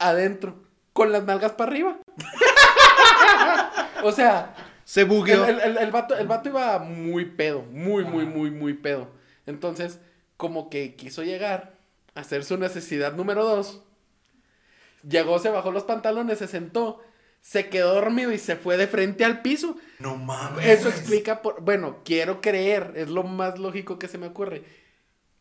[0.00, 0.56] adentro,
[0.92, 1.96] con las nalgas para arriba.
[4.02, 5.44] o sea, Se bugueó.
[5.44, 9.06] el- el- el vato, el vato iba muy pedo, muy, muy, muy, muy pedo.
[9.46, 10.00] Entonces,
[10.36, 11.74] como que quiso llegar
[12.16, 13.80] a hacer su necesidad número dos.
[15.08, 17.00] Llegó, se bajó los pantalones, se sentó,
[17.46, 19.76] se quedó dormido y se fue de frente al piso.
[20.00, 20.66] No mames.
[20.66, 21.60] Eso explica por.
[21.62, 24.64] Bueno, quiero creer, es lo más lógico que se me ocurre.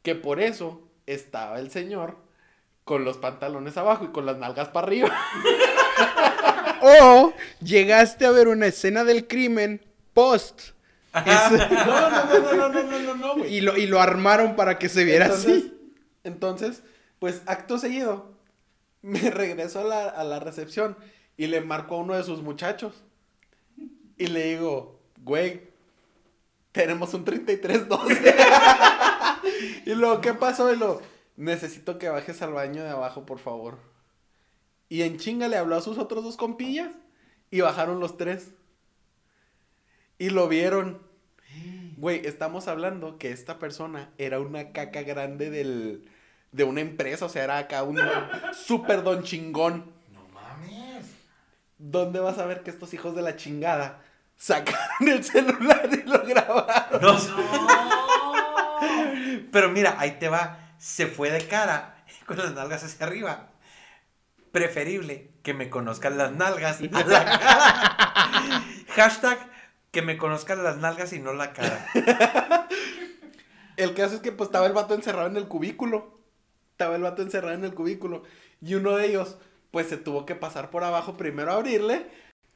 [0.03, 2.17] Que por eso estaba el señor
[2.83, 5.11] con los pantalones abajo y con las nalgas para arriba.
[6.83, 9.83] o llegaste a ver una escena del crimen
[10.13, 10.61] post.
[11.25, 11.51] Es...
[11.51, 13.55] No, no, no, no, no, no, no, no, güey.
[13.55, 15.75] Y lo, y lo armaron para que se viera así.
[16.23, 16.83] Entonces,
[17.17, 18.31] pues acto seguido,
[19.01, 20.95] me regreso a la, a la recepción
[21.37, 23.03] y le marco a uno de sus muchachos.
[24.17, 25.61] Y le digo, güey,
[26.71, 28.35] tenemos un 3312.
[29.85, 30.73] y luego, ¿qué pasó?
[30.73, 31.01] Y lo,
[31.37, 33.77] necesito que bajes al baño de abajo, por favor.
[34.89, 36.91] Y en chinga le habló a sus otros dos compillas
[37.51, 38.51] y bajaron los tres.
[40.17, 41.01] Y lo vieron.
[41.97, 46.09] Güey, estamos hablando que esta persona era una caca grande del,
[46.51, 47.97] de una empresa, o sea, era acá un
[48.53, 49.94] super don chingón.
[51.77, 54.01] ¿Dónde vas a ver que estos hijos de la chingada
[54.35, 57.01] sacaron el celular y lo grabaron?
[57.01, 57.17] No.
[59.51, 60.59] Pero mira, ahí te va.
[60.77, 63.49] Se fue de cara con las nalgas hacia arriba.
[64.51, 68.65] Preferible que me conozcan las nalgas a la cara.
[68.95, 69.37] Hashtag
[69.91, 71.87] que me conozcan las nalgas y no la cara.
[73.77, 76.19] El caso es que pues estaba el vato encerrado en el cubículo.
[76.71, 78.23] Estaba el vato encerrado en el cubículo.
[78.61, 79.37] Y uno de ellos,
[79.75, 82.05] pues se tuvo que pasar por abajo primero a abrirle.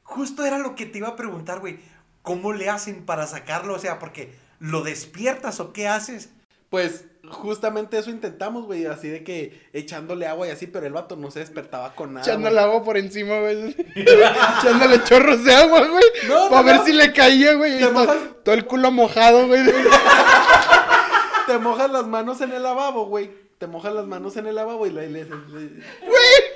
[0.04, 1.78] Justo era lo que te iba a preguntar, güey.
[2.22, 3.74] ¿Cómo le hacen para sacarlo?
[3.74, 6.30] O sea, porque lo despiertas o qué haces.
[6.70, 8.86] Pues justamente eso intentamos, güey.
[8.86, 12.24] Así de que echándole agua y así, pero el vato no se despertaba con nada.
[12.24, 13.76] Echándole agua por encima, güey.
[13.94, 16.04] Echándole chorros de agua, güey.
[16.26, 16.84] No, no, Para ver no.
[16.86, 17.80] si le caía, güey.
[17.82, 19.60] Mojas- Todo el culo mojado, güey.
[21.46, 23.30] Te mojas las manos en el lavabo, güey.
[23.60, 25.68] Te mojas las manos en el lavabo y le- le- Güey.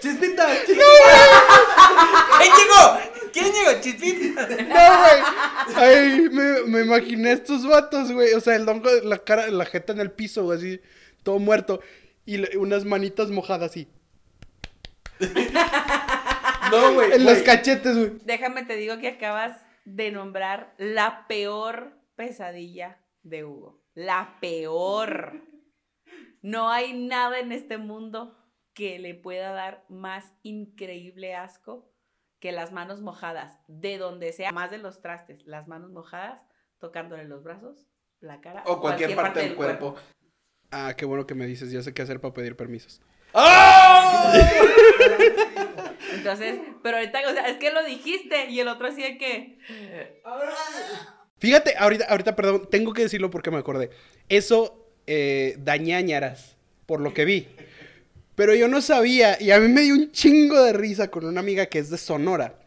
[0.00, 0.82] Chispita, chispita.
[2.38, 3.30] ¿Quién llegó?
[3.30, 3.80] ¿Quién llegó?
[3.82, 4.48] Chispita.
[4.48, 5.22] No, güey.
[5.76, 8.32] Ay, me, me imaginé estos vatos, güey.
[8.32, 10.80] O sea, el don con la cara, la jeta en el piso, güey, así,
[11.22, 11.80] todo muerto.
[12.24, 13.86] Y le- unas manitas mojadas así.
[16.70, 17.12] No, güey.
[17.12, 18.12] En los cachetes, güey.
[18.24, 23.78] Déjame te digo que acabas de nombrar la peor pesadilla de Hugo.
[23.94, 25.42] La peor.
[26.44, 28.36] No hay nada en este mundo
[28.74, 31.90] que le pueda dar más increíble asco
[32.38, 36.42] que las manos mojadas, de donde sea, más de los trastes, las manos mojadas,
[36.80, 37.86] tocándole los brazos,
[38.20, 39.96] la cara O cualquier, parte, del cuerpo.
[40.70, 41.72] Ah, qué bueno que me dices.
[41.72, 43.00] Ya sé qué hacer para pedir permisos.
[46.12, 49.58] Entonces, pero ahorita, o sea, es que lo dijiste y el otro de que
[51.38, 53.88] Fíjate, ahorita, ahorita, perdón, tengo que decirlo porque me acordé.
[54.28, 55.56] Eso eh,
[56.86, 57.48] por lo que vi.
[58.34, 61.40] Pero yo no sabía, y a mí me dio un chingo de risa con una
[61.40, 62.58] amiga que es de Sonora,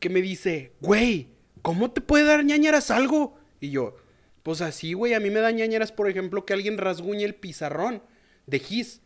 [0.00, 1.28] que me dice, güey,
[1.62, 3.38] ¿cómo te puede dar ñañaras algo?
[3.60, 3.96] Y yo,
[4.42, 8.02] pues así, güey, a mí me da ñañaras, por ejemplo, que alguien rasguñe el pizarrón
[8.46, 9.00] de gis.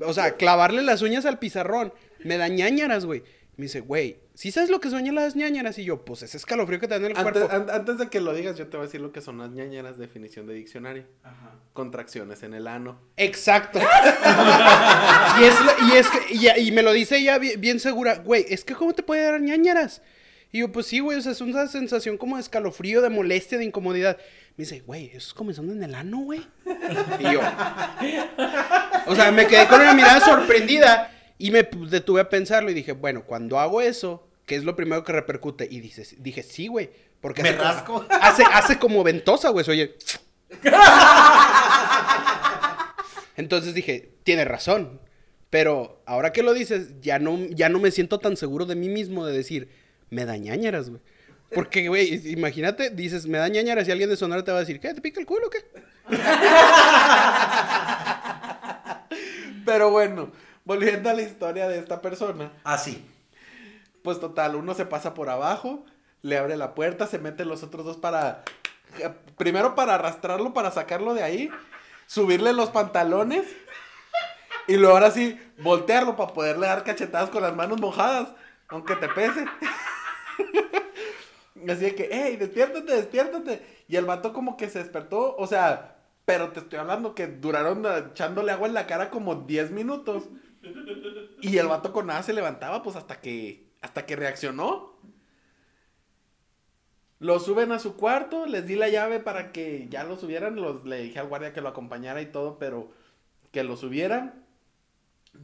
[0.00, 1.92] O sea, clavarle las uñas al pizarrón.
[2.24, 3.22] Me da ñañaras, güey.
[3.56, 5.76] Me dice, güey, ¿sí sabes lo que sueñan las ñañaras?
[5.78, 7.54] Y yo, pues ese escalofrío que te da en el Antes, cuerpo.
[7.54, 9.50] an- antes de que lo digas, yo te voy a decir lo que son las
[9.50, 11.04] ñañeras, definición de diccionario.
[11.74, 12.98] Contracciones en el ano.
[13.18, 13.78] Exacto.
[15.40, 15.54] y, es,
[15.86, 18.74] y es que, y, y me lo dice ella bien, bien segura, güey, es que
[18.74, 20.00] ¿cómo te puede dar ñañaras?
[20.50, 23.56] Y yo, pues sí, güey, o sea, es una sensación como de escalofrío, de molestia,
[23.58, 24.16] de incomodidad.
[24.56, 26.40] Me dice, güey, eso es comenzando en el ano, güey.
[27.20, 27.40] Y yo,
[29.06, 31.10] o sea, me quedé con una mirada sorprendida
[31.46, 35.02] y me detuve a pensarlo y dije, bueno, cuando hago eso, ¿qué es lo primero
[35.02, 35.66] que repercute?
[35.70, 36.90] Y dices, dije, sí, güey,
[37.20, 38.06] porque Me hace como- rasco.
[38.20, 39.96] hace, hace como ventosa, güey, oye.
[43.36, 45.00] Entonces dije, tiene razón.
[45.50, 48.88] Pero ahora que lo dices, ya no, ya no me siento tan seguro de mí
[48.88, 49.68] mismo de decir,
[50.10, 51.02] me da ñañaras, güey.
[51.54, 54.80] Porque, güey, imagínate, dices, me da ñañaras y alguien de Sonora te va a decir,
[54.80, 54.94] ¿qué?
[54.94, 55.58] ¿Te pica el culo o qué?
[59.66, 60.32] Pero bueno,
[60.64, 62.52] volviendo a la historia de esta persona.
[62.64, 63.04] Así.
[64.02, 65.84] Pues total, uno se pasa por abajo,
[66.22, 68.44] le abre la puerta, se meten los otros dos para...
[69.38, 71.50] Primero para arrastrarlo, para sacarlo de ahí,
[72.06, 73.46] subirle los pantalones
[74.68, 78.28] y luego ahora sí, voltearlo para poderle dar cachetadas con las manos mojadas,
[78.68, 79.44] aunque te pese.
[81.68, 83.84] Así de que, hey, despiértate, despiértate.
[83.88, 87.84] Y el vato como que se despertó, o sea, pero te estoy hablando que duraron
[87.86, 90.24] ah, echándole agua en la cara como 10 minutos.
[91.40, 94.92] Y el vato con nada se levantaba, pues hasta que, hasta que reaccionó.
[97.18, 100.84] Lo suben a su cuarto, les di la llave para que ya lo subieran, los,
[100.84, 102.90] le dije al guardia que lo acompañara y todo, pero
[103.52, 104.44] que lo subieran.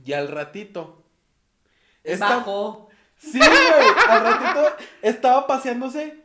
[0.05, 1.05] Y al ratito.
[2.03, 2.45] esta-.
[3.17, 3.89] Sí, güey.
[4.09, 6.23] Al ratito estaba paseándose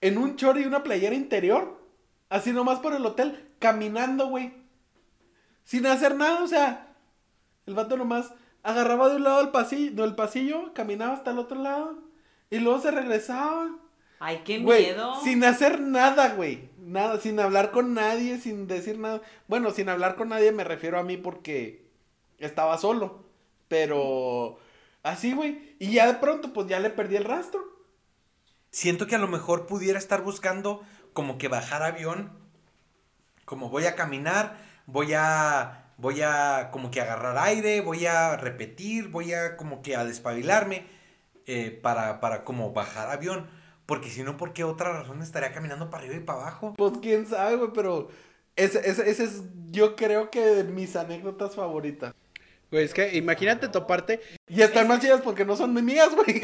[0.00, 1.80] en un chor y una playera interior.
[2.28, 4.52] Así nomás por el hotel, caminando, güey.
[5.64, 6.87] Sin hacer nada, o sea.
[7.68, 11.60] El vato nomás agarraba de un lado el pasillo, del pasillo, caminaba hasta el otro
[11.62, 11.98] lado.
[12.50, 13.70] Y luego se regresaba.
[14.18, 15.14] Ay, qué Güey, miedo.
[15.22, 16.70] sin hacer nada, güey.
[16.78, 19.20] Nada, sin hablar con nadie, sin decir nada.
[19.46, 21.86] Bueno, sin hablar con nadie me refiero a mí porque
[22.38, 23.24] estaba solo.
[23.68, 24.58] Pero
[25.02, 25.76] Así, güey.
[25.78, 27.64] Y ya de pronto, pues ya le perdí el rastro.
[28.70, 32.32] Siento que a lo mejor pudiera estar buscando como que bajar avión.
[33.44, 35.84] Como voy a caminar, voy a.
[35.98, 40.86] Voy a como que agarrar aire, voy a repetir, voy a como que a despabilarme
[41.46, 43.46] eh, para, para como bajar avión.
[43.84, 46.74] Porque si no, ¿por qué otra razón estaría caminando para arriba y para abajo?
[46.76, 48.08] Pues quién sabe, güey, pero
[48.54, 52.14] ese, ese, ese es, yo creo que de mis anécdotas favoritas.
[52.70, 54.20] Güey, es que imagínate toparte.
[54.46, 56.42] Y están más chidas porque no son de mías, güey.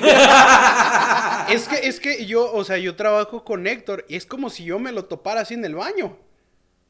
[1.51, 4.65] Es que, es que yo, o sea, yo trabajo con Héctor y es como si
[4.65, 6.17] yo me lo topara así en el baño.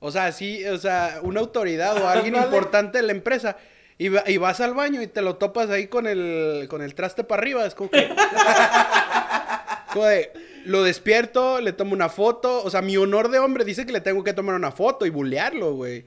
[0.07, 3.57] O sea, sí, o sea, una autoridad o alguien importante de la empresa.
[3.97, 6.95] Y, va- y vas al baño y te lo topas ahí con el, con el
[6.95, 7.65] traste para arriba.
[7.65, 8.09] Es como que.
[9.93, 10.33] como de,
[10.67, 12.63] lo despierto, le tomo una foto.
[12.65, 15.11] O sea, mi honor de hombre dice que le tengo que tomar una foto y
[15.11, 16.05] bulearlo, güey.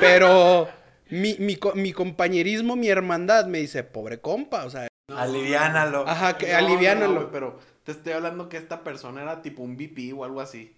[0.00, 0.68] Pero
[1.08, 4.88] mi, mi, co- mi compañerismo, mi hermandad me dice, pobre compa, o sea.
[5.14, 6.04] Aliviánalo.
[6.06, 7.20] Ajá, que No, aliviánalo.
[7.22, 10.76] no, pero te estoy hablando que esta persona era tipo un VP o algo así.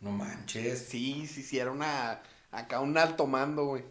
[0.00, 0.86] No manches.
[0.86, 2.22] Sí, sí, sí, era una.
[2.50, 3.84] Acá un alto mando, güey.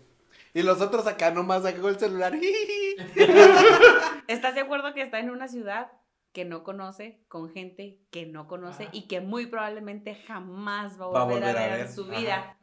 [0.53, 2.33] Y los otros acá nomás sacó el celular.
[4.27, 5.91] ¿Estás de acuerdo que está en una ciudad
[6.33, 11.25] que no conoce, con gente que no conoce y que muy probablemente jamás va a
[11.25, 12.19] volver, a, ver en su Ajá.
[12.19, 12.57] vida?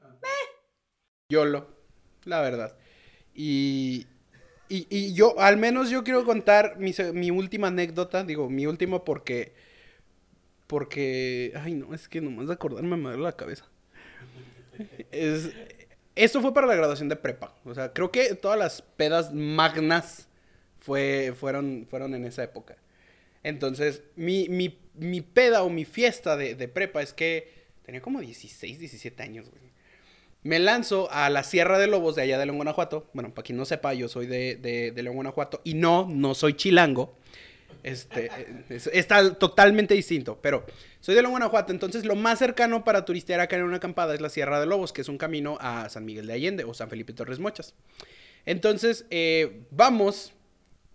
[1.29, 1.69] YOLO,
[2.25, 2.77] la verdad.
[3.35, 4.07] Y,
[4.69, 9.05] y, y yo, al menos yo quiero contar mi, mi última anécdota, digo, mi última
[9.05, 9.55] porque,
[10.67, 13.67] porque, ay no, es que nomás de acordarme me duele la cabeza.
[15.13, 15.51] Es,
[16.17, 20.29] esto fue para la graduación de prepa, o sea, creo que todas las pedas magnas
[20.81, 22.77] fue, fueron, fueron en esa época.
[23.43, 27.53] Entonces, mi, mi, mi peda o mi fiesta de, de prepa es que
[27.85, 29.63] tenía como 16, 17 años, güey.
[30.43, 33.09] Me lanzo a la Sierra de Lobos de allá de León, Guanajuato.
[33.15, 35.63] Bueno, para quien no sepa, yo soy de, de, de León, Guanajuato.
[35.65, 37.17] Y no, no soy chilango.
[37.85, 40.39] Este, eh, es- está totalmente distinto.
[40.43, 40.65] Pero
[41.01, 41.73] soy de León, Guanajuato.
[41.73, 44.93] Entonces, lo más cercano para turistear acá en una acampada es la Sierra de Lobos,
[44.93, 47.75] que es un camino a San Miguel de Allende o San Felipe Torres Mochas.
[48.47, 50.33] Entonces, eh, vamos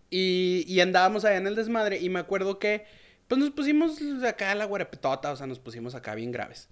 [0.09, 1.99] y, andábamos allá en el desmadre.
[1.99, 2.85] Y me acuerdo que,
[3.27, 6.69] pues nos pusimos acá la guarapetota, o sea, nos pusimos acá bien graves.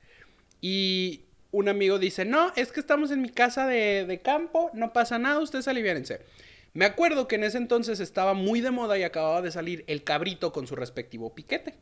[0.61, 4.93] Y un amigo dice, no, es que estamos en mi casa de, de campo, no
[4.93, 6.22] pasa nada, ustedes aliviánense.
[6.78, 10.04] Me acuerdo que en ese entonces estaba muy de moda y acababa de salir el
[10.04, 11.74] cabrito con su respectivo piquete.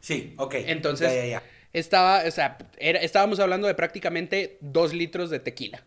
[0.00, 0.54] Sí, ok.
[0.56, 1.42] Entonces, Ya, ya, ya.
[1.72, 5.84] Estaba, o sea, era- estábamos hablando de prácticamente dos litros de tequila.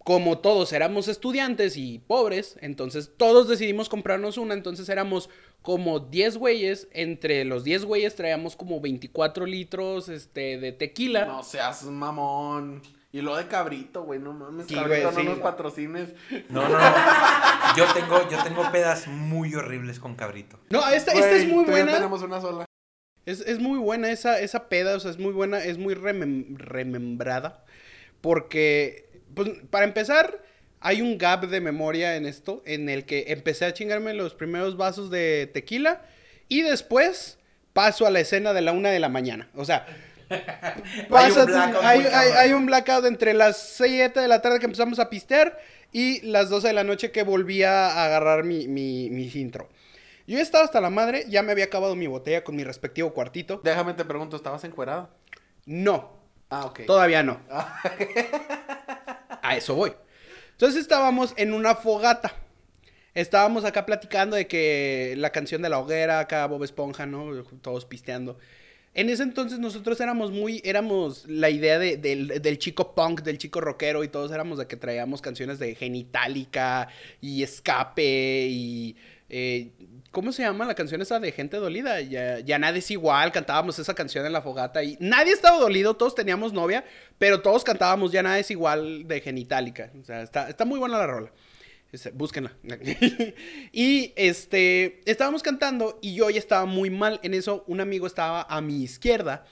[0.00, 5.30] Como todos éramos estudiantes y pobres, entonces todos decidimos comprarnos una, entonces éramos
[5.62, 11.24] como 10 güeyes, entre los 10 güeyes traíamos como 24 litros este, de tequila.
[11.24, 12.82] No seas mamón.
[13.14, 14.66] Y lo de cabrito, güey, no mames.
[14.66, 16.14] Sí, cabrito, güey, no nos patrocines.
[16.48, 17.76] No, no, no.
[17.76, 20.58] Yo tengo, yo tengo pedas muy horribles con cabrito.
[20.68, 21.92] No, esta, esta es muy buena.
[21.92, 22.64] tenemos una sola.
[23.24, 26.56] Es, es muy buena esa, esa peda, o sea, es muy buena, es muy remem-
[26.56, 27.64] remembrada.
[28.20, 30.42] Porque, pues, para empezar,
[30.80, 34.76] hay un gap de memoria en esto, en el que empecé a chingarme los primeros
[34.76, 36.02] vasos de tequila
[36.48, 37.38] y después
[37.72, 39.50] paso a la escena de la una de la mañana.
[39.54, 39.86] O sea,
[41.08, 44.98] pasa- blackout hay, hay- hay un blackout entre las 7 de la tarde que empezamos
[44.98, 45.58] a pistear
[45.92, 49.68] y las 12 de la noche que volví a agarrar mi, mi, mi intro.
[50.26, 53.60] Yo estaba hasta la madre, ya me había acabado mi botella con mi respectivo cuartito.
[53.62, 55.10] Déjame te pregunto, ¿estabas encuerado?
[55.66, 56.12] No,
[56.50, 56.80] Ah, ok.
[56.86, 57.40] todavía no.
[59.42, 59.92] A eso voy.
[60.52, 62.32] Entonces estábamos en una fogata.
[63.14, 67.42] Estábamos acá platicando de que la canción de la hoguera, acá Bob Esponja, ¿no?
[67.62, 68.38] Todos pisteando.
[68.94, 73.60] En ese entonces nosotros éramos muy, éramos la idea de- del, chico punk, del chico
[73.60, 76.88] rockero y todos éramos de que traíamos canciones de Genitalica
[77.20, 78.96] y Escape y...
[79.28, 79.72] eh,
[80.12, 82.00] ¿Cómo se llama la canción esa de Gente Dolida?
[82.00, 86.14] Ya, ya es igual, cantábamos esa canción en la fogata y nadie estaba dolido, todos
[86.14, 86.84] teníamos novia,
[87.18, 89.90] pero todos cantábamos Ya nada es igual de Genitalica.
[90.00, 91.32] O sea, está, está muy buena la rola.
[92.12, 92.52] Búsquenla.
[93.72, 97.20] y este, estábamos cantando y yo ya estaba muy mal.
[97.22, 99.44] En eso, un amigo estaba a mi izquierda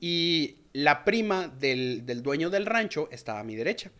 [0.00, 3.90] y la prima del, del dueño del rancho estaba a mi derecha.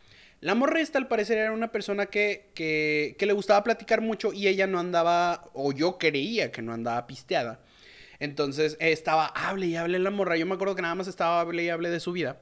[0.40, 4.32] La morra esta, al parecer, era una persona que, que, que le gustaba platicar mucho
[4.32, 7.61] y ella no andaba, o yo creía que no andaba pisteada.
[8.18, 10.36] Entonces estaba, hable y hable la morra.
[10.36, 12.38] Yo me acuerdo que nada más estaba, hable y hable de su vida.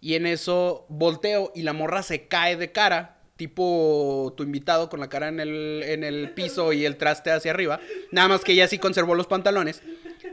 [0.00, 5.00] Y en eso volteo y la morra se cae de cara, tipo tu invitado con
[5.00, 7.80] la cara en el, en el piso y el traste hacia arriba.
[8.12, 9.82] Nada más que ella sí conservó los pantalones.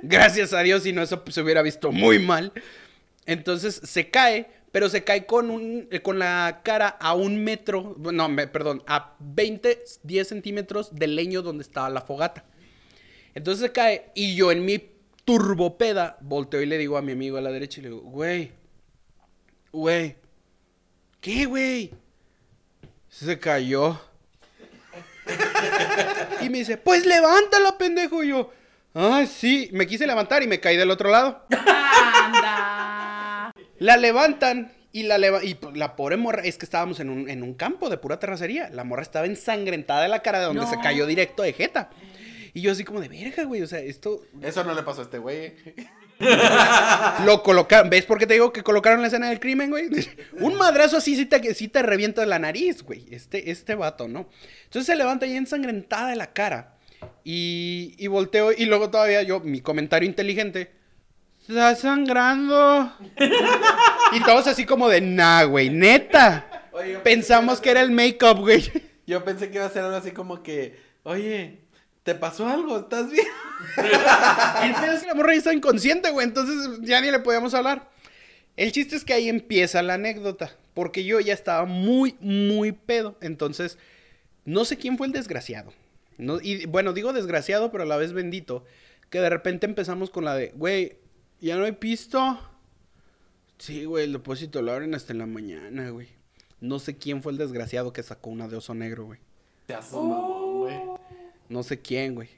[0.04, 2.54] Gracias a Dios, si no, eso se hubiera visto muy mal.
[3.26, 7.96] Entonces se cae, pero se cae con, un, eh, con la cara a un metro,
[7.98, 12.46] no, me- perdón, a 20, 10 centímetros del leño donde estaba la fogata.
[13.34, 14.80] Entonces se cae y yo en mi
[15.26, 18.52] turbopeda volteo y le digo a mi amigo a la derecha y le digo, güey,
[19.72, 20.16] güey,
[21.22, 21.92] ¿qué, güey?
[23.10, 24.00] Se cayó.
[26.42, 28.24] Y me dice, pues levántala, pendejo.
[28.24, 28.52] Y yo,
[28.94, 29.70] ah, sí.
[29.74, 31.46] Me quise levantar y me caí del otro lado.
[31.52, 33.52] Anda.
[33.80, 37.44] La levantan y la leva y la pobre morra, es que estábamos en un, en
[37.44, 38.70] un campo de pura terracería.
[38.70, 40.70] La morra estaba ensangrentada de la cara de donde No.
[40.70, 41.90] se cayó directo de jeta.
[42.54, 43.62] Y yo así como de verga, güey.
[43.62, 45.54] O sea, esto Eso no le pasó a este güey.
[47.26, 47.90] Lo colocaron.
[47.90, 49.90] ¿Ves por qué te digo que colocaron la escena del crimen, güey?
[50.40, 53.06] Un madrazo así sí te, sí te revienta la nariz, güey.
[53.12, 54.30] Este, este vato, ¿no?
[54.66, 56.76] Entonces se levanta ya ensangrentada de la cara.
[57.24, 60.72] Y, y volteo y luego todavía yo, mi comentario inteligente.
[61.42, 62.94] Está sangrando.
[64.12, 66.68] y todos así como de, nah, güey, neta.
[66.72, 68.72] Oye, Pensamos que era el make-up, güey.
[69.08, 71.62] Yo pensé que iba a ser algo así como que, oye,
[72.04, 72.80] ¿te pasó algo?
[72.80, 73.28] ¿Estás bien?
[74.64, 76.28] El pedo es que la morra ya estaba inconsciente, güey.
[76.28, 77.90] Entonces ya ni le podíamos hablar.
[78.56, 80.56] El chiste es que ahí empieza la anécdota.
[80.74, 83.18] Porque yo ya estaba muy, muy pedo.
[83.22, 83.78] Entonces,
[84.46, 85.74] no sé quién fue el desgraciado.
[86.18, 88.66] No, y bueno, digo desgraciado, pero a la vez bendito.
[89.10, 90.98] Que de repente empezamos con la de, güey,
[91.40, 92.40] ¿ya no hay pisto?
[93.58, 96.08] Sí, güey, el depósito lo abren hasta en la mañana, güey.
[96.62, 99.20] No sé quién fue el desgraciado que sacó una de oso negro, güey.
[99.66, 100.80] Te asomó, güey.
[101.50, 102.30] No sé quién, güey.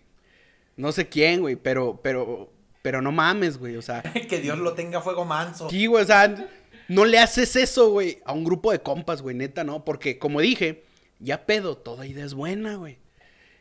[0.78, 2.51] No sé quién, güey, pero, pero,
[2.82, 4.01] pero no mames, güey, o sea.
[4.30, 5.70] Que Dios lo tenga a fuego manso.
[5.70, 6.49] Sí, güey, o sea,
[6.88, 9.86] no le haces eso, güey, a un grupo de compas, güey, neta, ¿no?
[9.86, 10.86] Porque, como dije,
[11.20, 12.97] ya pedo, toda idea es buena, güey.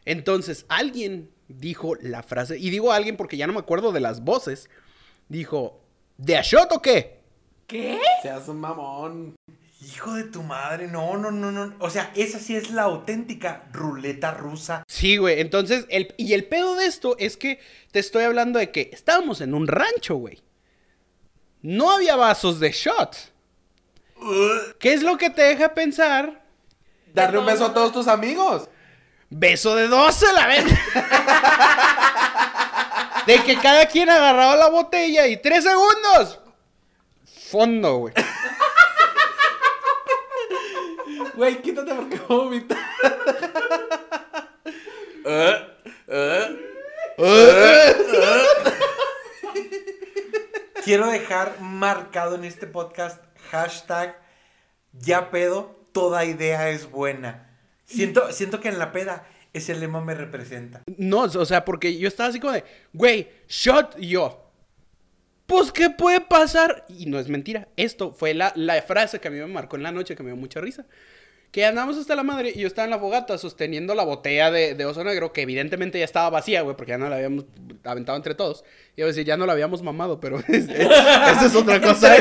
[0.05, 4.22] Entonces, alguien dijo la frase, y digo alguien porque ya no me acuerdo de las
[4.24, 4.70] voces,
[5.28, 5.80] dijo,
[6.16, 7.20] ¿de a shot o qué?
[7.66, 8.01] ¿Qué?
[8.22, 9.34] Seas un mamón.
[9.83, 11.74] Hijo de tu madre, no, no, no, no.
[11.78, 14.85] O sea, esa sí es la auténtica ruleta rusa.
[14.87, 17.61] Sí, güey, entonces, el, y el pedo de esto es que
[17.91, 20.43] te estoy hablando de que estábamos en un rancho, güey.
[21.62, 23.16] No había vasos de shot.
[24.78, 26.45] ¿Qué es lo que te deja pensar?
[27.14, 28.68] Darle un beso a todos tus amigos.
[29.31, 30.64] Beso de 12 a la vez.
[33.26, 36.41] De que cada quien agarraba la botella y tres segundos.
[37.51, 38.14] Fondo, güey.
[41.41, 42.78] Güey, quítate porque voy a vomitar.
[50.84, 54.20] Quiero dejar marcado en este podcast hashtag
[54.93, 57.57] ya pedo, toda idea es buena.
[57.86, 60.82] Siento, siento que en la peda ese lema me representa.
[60.99, 64.47] No, o sea, porque yo estaba así como de, güey, shot y yo.
[65.47, 66.84] Pues, ¿qué puede pasar?
[66.91, 67.68] Y no es mentira.
[67.78, 70.28] Esto fue la, la frase que a mí me marcó en la noche, que me
[70.28, 70.84] dio mucha risa.
[71.53, 74.74] Que andamos hasta la madre y yo estaba en la fogata sosteniendo la botella de,
[74.76, 77.44] de oso negro, que evidentemente ya estaba vacía, güey, porque ya no la habíamos
[77.84, 78.64] aventado entre todos.
[78.96, 82.14] Iba a decir, ya no la habíamos mamado, pero es- es- esa es otra cosa.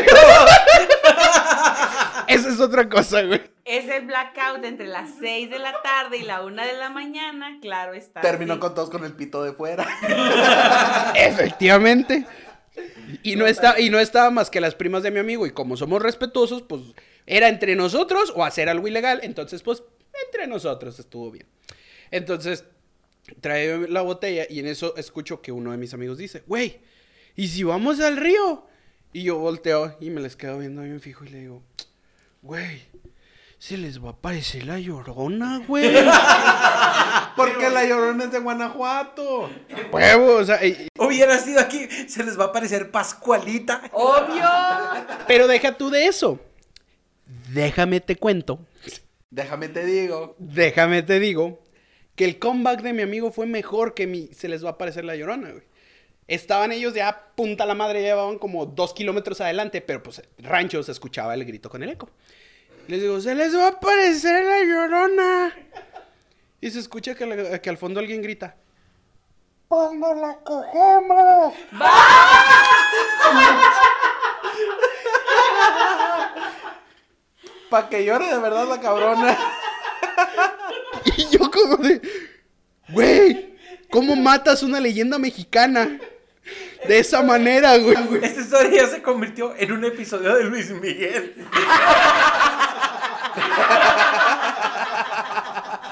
[2.28, 3.42] Esa es otra cosa, güey.
[3.66, 7.94] Ese blackout entre las 6 de la tarde y la 1 de la mañana, claro
[7.94, 8.22] está.
[8.22, 9.86] Terminó con todos con el pito de fuera.
[11.16, 12.26] Efectivamente.
[13.24, 15.46] Y no, está, y no estaba más que las primas de mi amigo.
[15.46, 16.82] Y como somos respetuosos, pues
[17.26, 19.20] era entre nosotros o hacer algo ilegal.
[19.24, 19.84] Entonces, pues,
[20.26, 21.48] entre nosotros estuvo bien.
[22.12, 22.66] Entonces,
[23.42, 26.80] trae la botella y en eso escucho que uno de mis amigos dice, güey,
[27.36, 28.66] ¿y si vamos al río?
[29.14, 31.64] Y yo volteo y me les quedo viendo bien fijo y le digo,
[32.42, 32.82] güey,
[33.58, 35.94] se les va a aparecer la llorona, güey.
[37.40, 39.50] Porque la llorona es de Guanajuato.
[39.92, 43.82] Huevo, o sea, y- Hubiera sido aquí, se les va a aparecer Pascualita.
[43.94, 44.44] ¡Obvio!
[45.28, 46.40] pero deja tú de eso.
[47.54, 48.60] Déjame te cuento
[49.32, 50.36] Déjame te digo.
[50.40, 51.62] Déjame te digo
[52.16, 55.06] que el comeback de mi amigo fue mejor que mi se les va a aparecer
[55.06, 55.64] la llorona, güey.
[56.28, 60.84] Estaban ellos ya punta la madre, ya llevaban como dos kilómetros adelante, pero pues rancho
[60.84, 62.10] se escuchaba el grito con el eco.
[62.88, 65.54] Les digo, se les va a aparecer la llorona.
[66.62, 68.56] Y se escucha que, que al fondo alguien grita.
[69.68, 71.54] ¡Cuando la cogemos!
[77.70, 79.38] Pa' que llore de verdad la cabrona.
[81.18, 82.02] Y yo como de,
[82.90, 83.56] güey,
[83.90, 86.00] ¿cómo matas una leyenda mexicana?
[86.88, 87.96] De esa manera, güey.
[88.24, 91.36] Esta historia ya se convirtió en un episodio de Luis Miguel.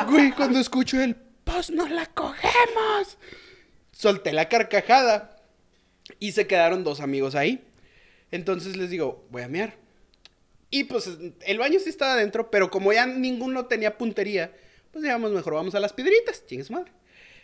[0.07, 3.17] Güey, cuando escucho el, pues no la cogemos.
[3.91, 5.35] Solté la carcajada
[6.17, 7.61] y se quedaron dos amigos ahí.
[8.31, 9.75] Entonces les digo, voy a mear.
[10.69, 11.09] Y pues
[11.45, 14.53] el baño sí estaba adentro, pero como ya ninguno tenía puntería,
[14.91, 16.91] pues digamos, mejor vamos a las piedritas, chingues madre.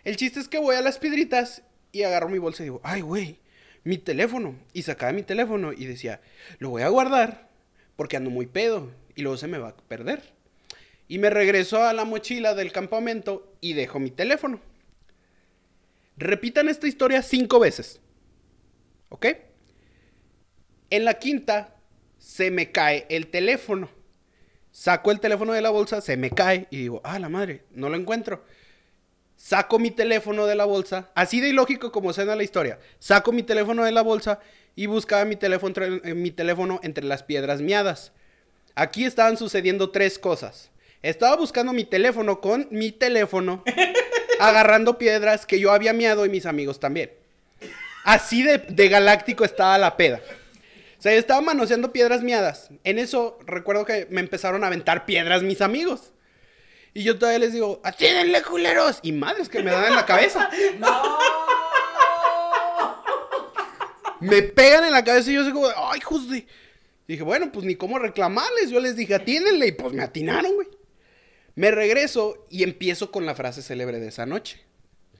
[0.05, 3.01] El chiste es que voy a las piedritas y agarro mi bolsa y digo, ay,
[3.01, 3.39] güey,
[3.83, 4.55] mi teléfono.
[4.71, 6.21] Y sacaba mi teléfono y decía,
[6.59, 7.49] lo voy a guardar
[7.97, 10.33] porque ando muy pedo y luego se me va a perder.
[11.07, 14.59] Y me regreso a la mochila del campamento y dejo mi teléfono.
[16.17, 17.99] Repitan esta historia cinco veces.
[19.09, 19.27] ¿Ok?
[20.89, 21.75] En la quinta
[22.17, 23.89] se me cae el teléfono.
[24.71, 27.89] Saco el teléfono de la bolsa, se me cae y digo, ah, la madre, no
[27.89, 28.43] lo encuentro.
[29.35, 32.79] Saco mi teléfono de la bolsa, así de ilógico como suena la historia.
[32.97, 34.39] Saco mi teléfono de la bolsa
[34.75, 38.13] y buscaba mi teléfono, eh, mi teléfono entre las piedras miadas.
[38.73, 40.71] Aquí estaban sucediendo tres cosas.
[41.03, 43.63] Estaba buscando mi teléfono con mi teléfono,
[44.39, 47.11] agarrando piedras que yo había miado y mis amigos también.
[48.05, 50.21] Así de, de galáctico estaba la peda.
[50.97, 52.69] O sea, yo estaba manoseando piedras miadas.
[52.85, 56.13] En eso recuerdo que me empezaron a aventar piedras mis amigos.
[56.93, 58.99] Y yo todavía les digo, atiéndenle culeros.
[59.01, 60.49] Y madres que me dan en la cabeza.
[64.21, 66.47] Me pegan en la cabeza y yo digo, ay, hijos de...
[67.09, 68.69] Dije, bueno, pues ni cómo reclamarles.
[68.69, 69.67] Yo les dije, atiéndenle.
[69.67, 70.69] Y pues me atinaron, güey.
[71.55, 74.61] Me regreso y empiezo con la frase célebre de esa noche.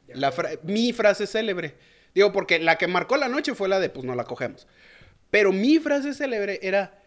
[0.08, 1.76] La fra- mi frase célebre.
[2.16, 4.68] Digo, porque la que marcó la noche fue la de, pues no la cogemos.
[5.32, 7.00] Pero mi frase célebre era,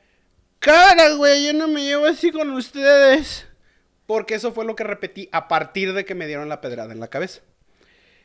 [0.59, 3.47] cara, güey, yo no me llevo así con ustedes.
[4.07, 7.01] Porque eso fue lo que repetí a partir de que me dieron la pedrada en
[7.01, 7.41] la cabeza.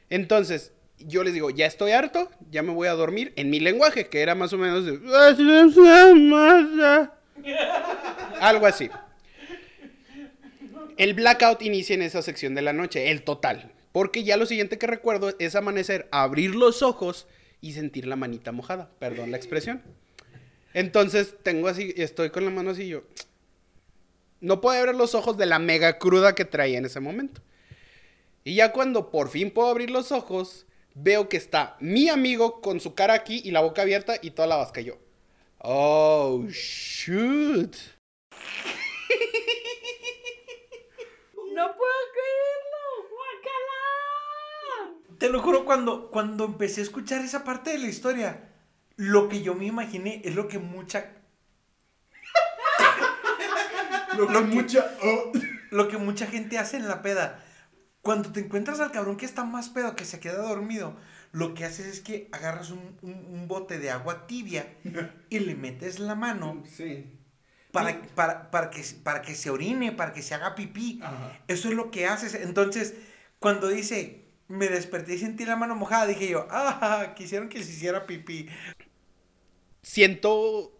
[0.09, 4.07] Entonces, yo les digo, ya estoy harto, ya me voy a dormir en mi lenguaje,
[4.07, 4.99] que era más o menos de...
[8.39, 8.89] Algo así.
[10.97, 13.71] El blackout inicia en esa sección de la noche, el total.
[13.91, 17.27] Porque ya lo siguiente que recuerdo es amanecer, abrir los ojos
[17.59, 18.89] y sentir la manita mojada.
[18.99, 19.81] Perdón la expresión.
[20.73, 23.03] Entonces tengo así, estoy con la mano así yo.
[24.39, 27.41] No puedo abrir los ojos de la mega cruda que traía en ese momento.
[28.43, 30.65] Y ya cuando por fin puedo abrir los ojos,
[30.95, 34.47] veo que está mi amigo con su cara aquí y la boca abierta y toda
[34.47, 34.97] la vasca yo.
[35.59, 37.75] Oh, shoot.
[41.53, 42.83] No puedo creerlo.
[43.11, 44.69] ¡Guácala!
[45.21, 48.49] Te lo juro, cuando, cuando empecé a escuchar esa parte de la historia,
[48.95, 51.11] lo que yo me imaginé es lo que mucha.
[54.17, 54.91] lo, que mucha.
[55.69, 57.43] Lo que mucha gente hace en la peda.
[58.01, 60.97] Cuando te encuentras al cabrón que está más pedo, que se queda dormido,
[61.33, 64.65] lo que haces es que agarras un, un- un bote de agua tibia
[65.29, 67.19] y le metes la mano Sí.
[67.71, 70.99] para, para, para, que, para que se orine, para que se haga pipí.
[71.47, 72.33] Eso es lo que haces.
[72.33, 72.95] Entonces,
[73.37, 74.20] cuando dice,
[74.51, 78.47] me desperté y sentí la mano mojada, dije yo, ah, quisieron que se hiciera pipí.
[79.81, 80.77] Siento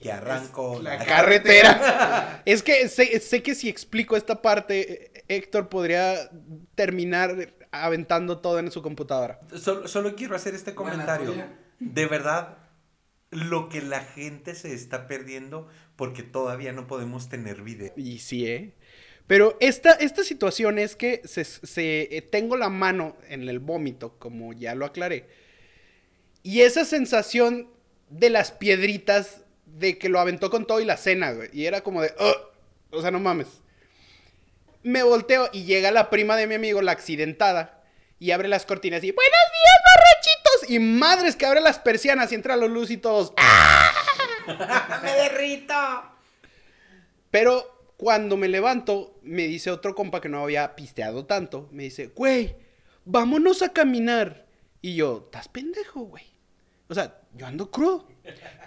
[0.00, 2.42] Y arranco la carretera.
[2.44, 6.30] es que sé, sé que si explico esta parte, eh, Héctor podría
[6.74, 9.40] terminar aventando todo en su computadora.
[9.56, 11.32] Solo, solo quiero hacer este comentario.
[11.80, 12.58] De verdad,
[13.30, 15.66] lo que la gente se está perdiendo
[15.96, 17.92] porque todavía no podemos tener video.
[17.96, 18.74] Y sí, ¿eh?
[19.32, 24.18] Pero esta, esta situación es que se, se- eh, tengo la mano en el vómito,
[24.18, 25.26] como ya lo aclaré.
[26.42, 27.70] Y esa sensación
[28.10, 31.48] de las piedritas, de que lo aventó con todo y la cena, güey.
[31.54, 32.12] Y era como de,
[32.90, 33.46] o sea, no mames.
[34.82, 37.82] Me volteo y llega la prima de mi amigo, la accidentada,
[38.18, 40.70] y abre las cortinas y, buenos días, borrachitos.
[40.70, 43.32] Y madres que abre las persianas y entra la luz y todos,
[45.02, 45.74] ¡Me derrito!
[47.30, 52.08] Pero cuando me levanto, me dice otro compa que no había pisteado tanto, me dice,
[52.08, 52.56] güey,
[53.04, 54.46] vámonos a caminar.
[54.80, 56.24] Y yo, ¿estás pendejo, güey?
[56.88, 58.06] O sea, yo ando crudo.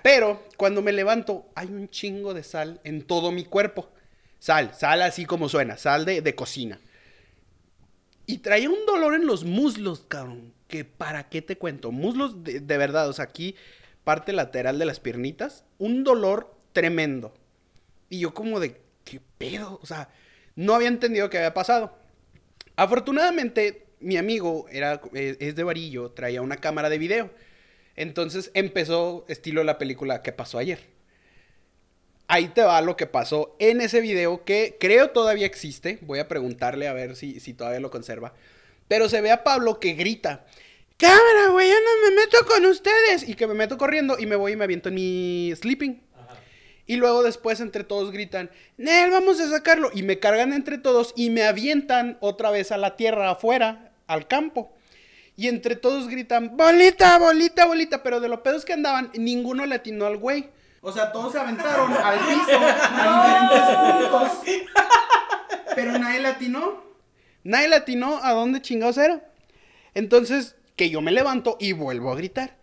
[0.01, 3.89] Pero cuando me levanto, hay un chingo de sal en todo mi cuerpo.
[4.39, 6.80] Sal, sal así como suena, sal de, de cocina.
[8.26, 10.53] Y traía un dolor en los muslos, cabrón.
[10.68, 11.91] Que para qué te cuento.
[11.91, 13.56] Muslos de, de verdad, o sea, aquí,
[14.03, 17.34] parte lateral de las piernitas, un dolor tremendo.
[18.10, 19.80] Y yo como de, ¿qué pedo?
[19.82, 20.10] O sea,
[20.56, 21.97] no había entendido qué había pasado.
[22.76, 27.30] Afortunadamente, mi amigo era, es es de varillo, traía una cámara de video.
[27.95, 30.80] Entonces empezó estilo la película que pasó ayer.
[32.28, 35.99] Ahí te va lo que pasó en ese video que creo todavía existe.
[36.01, 38.34] Voy a preguntarle a ver si, si todavía lo conserva.
[38.88, 40.45] Pero se ve a Pablo que grita.
[40.97, 43.28] Cámara, güey, yo no me meto con ustedes.
[43.28, 46.01] Y que me meto corriendo y me voy y me aviento en mi sleeping.
[46.88, 49.90] Y luego después entre todos gritan, Nel, vamos a sacarlo.
[49.94, 54.28] Y me cargan entre todos y me avientan otra vez a la tierra afuera, al
[54.28, 54.72] campo.
[55.38, 58.04] Y entre todos gritan, bolita, bolita, bolita.
[58.04, 60.50] Pero de los pedos que andaban, ninguno le atinó al güey.
[60.82, 64.76] O sea, todos se aventaron al piso a diferentes puntos.
[65.76, 66.84] Pero nadie latinó.
[67.44, 69.22] Nadie latinó a dónde chingados era.
[69.96, 72.56] Entonces, que yo me levanto y vuelvo a gritar.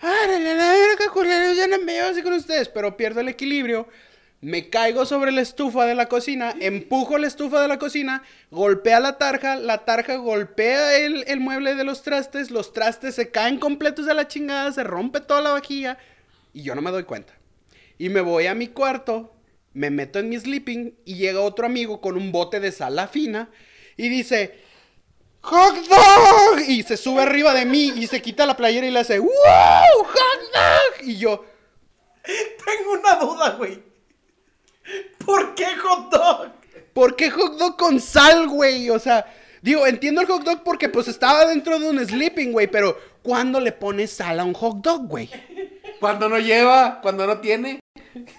[0.00, 1.56] ¡Árale, la verga, culeros!
[1.56, 2.68] Ya no me llevo así con ustedes.
[2.68, 3.88] Pero pierdo el equilibrio.
[4.42, 8.98] Me caigo sobre la estufa de la cocina, empujo la estufa de la cocina, golpea
[8.98, 13.58] la tarja, la tarja golpea el, el mueble de los trastes, los trastes se caen
[13.58, 15.98] completos de la chingada, se rompe toda la vajilla
[16.54, 17.34] y yo no me doy cuenta.
[17.98, 19.34] Y me voy a mi cuarto,
[19.74, 23.50] me meto en mi sleeping y llega otro amigo con un bote de sala fina
[23.98, 24.58] y dice,
[25.42, 26.60] ¡Hot dog!
[26.66, 29.28] Y se sube arriba de mí y se quita la playera y le hace, ¡Wow!
[30.04, 31.06] ¡Hot dog!
[31.08, 31.44] Y yo,
[32.22, 33.82] Tengo una duda, güey.
[35.24, 36.60] ¿Por qué hot dog?
[36.92, 38.90] ¿por qué hot dog con sal, güey?
[38.90, 39.26] O sea,
[39.62, 43.60] digo, entiendo el hot dog porque pues estaba dentro de un sleeping, güey, pero ¿cuándo
[43.60, 45.30] le pones sal a un hot dog, güey?
[45.98, 47.80] Cuando no lleva, cuando no tiene.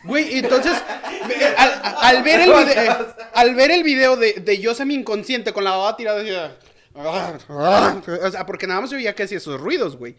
[0.04, 0.74] Güey, entonces,
[1.58, 5.64] al, al ver el video, al ver el video de, de yo semi inconsciente con
[5.64, 6.58] la baba tirada, decía,
[6.94, 10.16] o sea, porque nada más se oía que hacía esos ruidos, güey.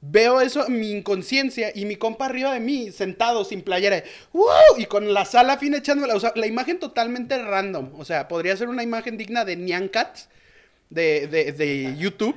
[0.00, 4.04] Veo eso mi inconsciencia y mi compa arriba de mí, sentado sin playera,
[4.34, 4.76] ¡wow!
[4.76, 8.54] y con la sala fina echándola, o sea, la imagen totalmente random, o sea, podría
[8.54, 10.28] ser una imagen digna de Nyan Cats
[10.90, 12.36] de, de, de YouTube,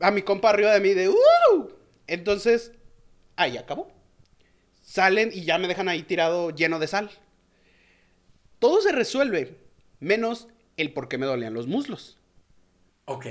[0.00, 1.72] a mi compa arriba de mí de ¡wow!
[2.06, 2.72] Entonces,
[3.36, 3.90] ahí acabó.
[4.82, 7.10] Salen y ya me dejan ahí tirado lleno de sal.
[8.58, 9.56] Todo se resuelve,
[9.98, 12.17] menos el por qué me dolían los muslos.
[13.08, 13.26] Ok.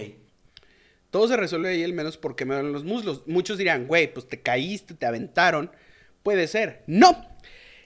[1.12, 3.24] Todo se resuelve ahí, el menos por qué me duelen los muslos.
[3.28, 5.72] Muchos dirán, güey, pues te caíste, te aventaron.
[6.24, 6.84] Puede ser.
[6.88, 7.26] No.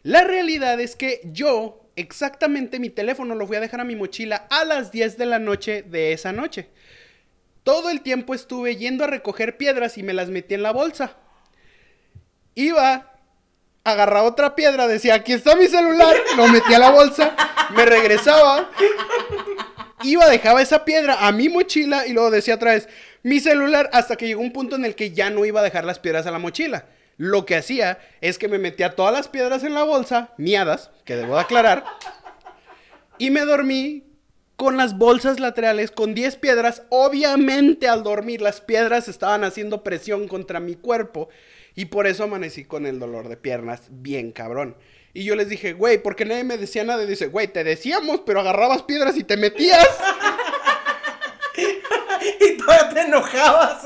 [0.01, 4.47] La realidad es que yo, exactamente mi teléfono lo fui a dejar a mi mochila
[4.49, 6.69] a las 10 de la noche de esa noche.
[7.63, 11.17] Todo el tiempo estuve yendo a recoger piedras y me las metí en la bolsa.
[12.55, 13.13] Iba,
[13.83, 17.35] agarraba otra piedra, decía, aquí está mi celular, lo metí a la bolsa,
[17.75, 18.69] me regresaba,
[20.03, 22.87] iba, dejaba esa piedra a mi mochila y luego decía otra vez,
[23.23, 25.85] mi celular, hasta que llegó un punto en el que ya no iba a dejar
[25.85, 26.85] las piedras a la mochila.
[27.17, 31.15] Lo que hacía es que me metía todas las piedras en la bolsa, miadas, que
[31.15, 31.85] debo de aclarar,
[33.17, 34.03] y me dormí
[34.55, 36.83] con las bolsas laterales con 10 piedras.
[36.89, 41.29] Obviamente al dormir las piedras estaban haciendo presión contra mi cuerpo
[41.73, 44.75] y por eso amanecí con el dolor de piernas bien cabrón.
[45.13, 47.03] Y yo les dije, güey, ¿por qué nadie me decía nada?
[47.03, 49.87] Y dice, güey, te decíamos, pero agarrabas piedras y te metías.
[52.39, 53.83] Y todavía te enojabas.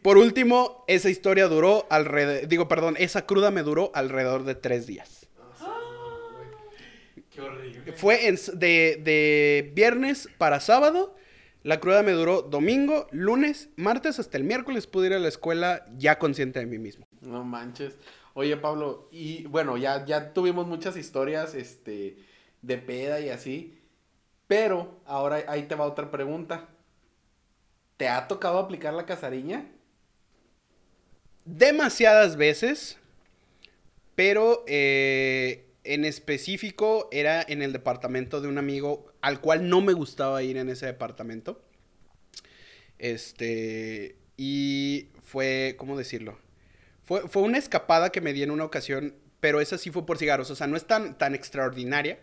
[0.00, 4.86] Por último, esa historia duró alrededor, digo, perdón, esa cruda me duró alrededor de tres
[4.86, 5.28] días.
[7.30, 7.92] Qué horrible.
[7.92, 11.14] Fue en de, de viernes para sábado.
[11.62, 15.86] La cruda me duró domingo, lunes, martes, hasta el miércoles pude ir a la escuela
[15.96, 17.06] ya consciente de mí mismo.
[17.20, 17.94] No manches.
[18.34, 22.16] Oye, Pablo, y bueno, ya, ya tuvimos muchas historias, este,
[22.62, 23.78] de peda y así.
[24.46, 26.68] Pero ahora ahí te va otra pregunta.
[27.96, 29.70] ¿Te ha tocado aplicar la casariña?
[31.44, 32.98] Demasiadas veces,
[34.14, 39.92] pero eh, en específico era en el departamento de un amigo al cual no me
[39.92, 41.62] gustaba ir en ese departamento.
[42.98, 46.38] Este, y fue, ¿cómo decirlo?
[47.04, 50.18] Fue, fue una escapada que me di en una ocasión, pero esa sí fue por
[50.18, 52.20] cigarros, o sea, no es tan, tan extraordinaria.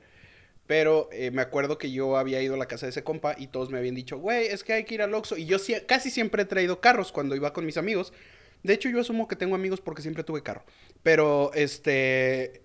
[0.70, 3.48] Pero eh, me acuerdo que yo había ido a la casa de ese compa y
[3.48, 5.36] todos me habían dicho, güey, es que hay que ir al Oxxo.
[5.36, 5.58] Y yo
[5.88, 8.14] casi siempre he traído carros cuando iba con mis amigos.
[8.62, 10.64] De hecho, yo asumo que tengo amigos porque siempre tuve carro.
[11.02, 12.62] Pero, este,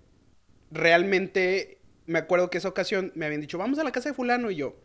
[0.71, 4.51] realmente me acuerdo que esa ocasión me habían dicho, vamos a la casa de fulano.
[4.51, 4.77] Y yo,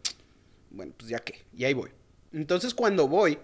[0.69, 1.89] bueno, pues ya qué, y ahí voy.
[2.31, 3.37] Entonces, cuando voy,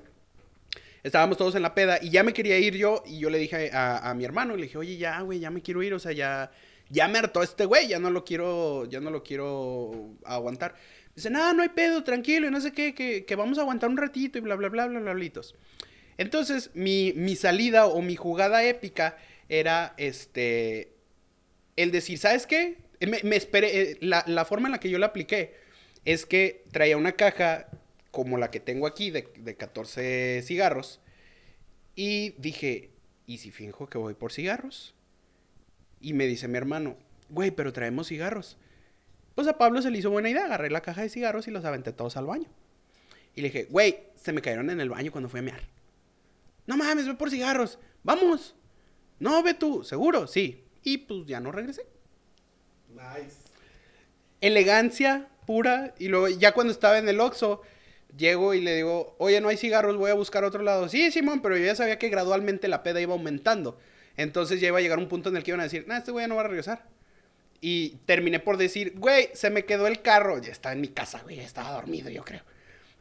[1.05, 3.03] estábamos todos en la peda y ya me quería ir yo.
[3.05, 5.61] Y yo le dije a, a mi hermano, le dije, oye, ya, güey, ya me
[5.61, 5.93] quiero ir.
[5.93, 6.51] O sea, ya,
[6.89, 10.75] ya me hartó este güey, ya no lo quiero, ya no lo quiero aguantar.
[11.15, 13.97] Dice, no, no hay pedo, tranquilo, y no sé qué, que, vamos a aguantar un
[13.97, 15.55] ratito y bla, bla, bla, bla, bla, blitos.
[16.17, 19.15] Entonces, mi, mi salida o mi jugada épica
[19.47, 20.91] era, este,
[21.75, 22.79] el decir, ¿sabes qué?
[22.99, 25.53] Me, me esperé, eh, la, la forma en la que yo la apliqué
[26.03, 27.67] es que traía una caja
[28.15, 31.01] como la que tengo aquí de, de 14 cigarros
[31.95, 32.91] y dije,
[33.27, 34.95] ¿y si finjo que voy por cigarros?
[35.99, 36.95] Y me dice mi hermano,
[37.27, 38.57] güey, pero traemos cigarros.
[39.35, 41.65] Pues a Pablo se le hizo buena idea, agarré la caja de cigarros y los
[41.65, 42.47] aventé todos al baño.
[43.35, 45.67] Y le dije, güey, se me cayeron en el baño cuando fui a mear.
[46.67, 47.79] No mames, ve por cigarros.
[48.01, 48.55] Vamos.
[49.19, 49.83] No, ve tú.
[49.83, 50.25] ¿Seguro?
[50.25, 50.63] Sí.
[50.83, 51.85] Y pues ya no regresé.
[52.93, 53.39] Nice.
[54.39, 55.93] Elegancia pura.
[55.99, 57.61] Y luego ya cuando estaba en el Oxxo,
[58.17, 60.89] llego y le digo, oye, no hay cigarros, voy a buscar otro lado.
[60.89, 63.77] Sí, Simón, pero yo ya sabía que gradualmente la peda iba aumentando.
[64.17, 66.11] Entonces ya iba a llegar un punto en el que iban a decir, nah, este
[66.11, 66.87] güey no va a regresar.
[67.61, 70.41] Y terminé por decir, güey, se me quedó el carro.
[70.41, 72.41] Ya estaba en mi casa, güey, ya estaba dormido, yo creo.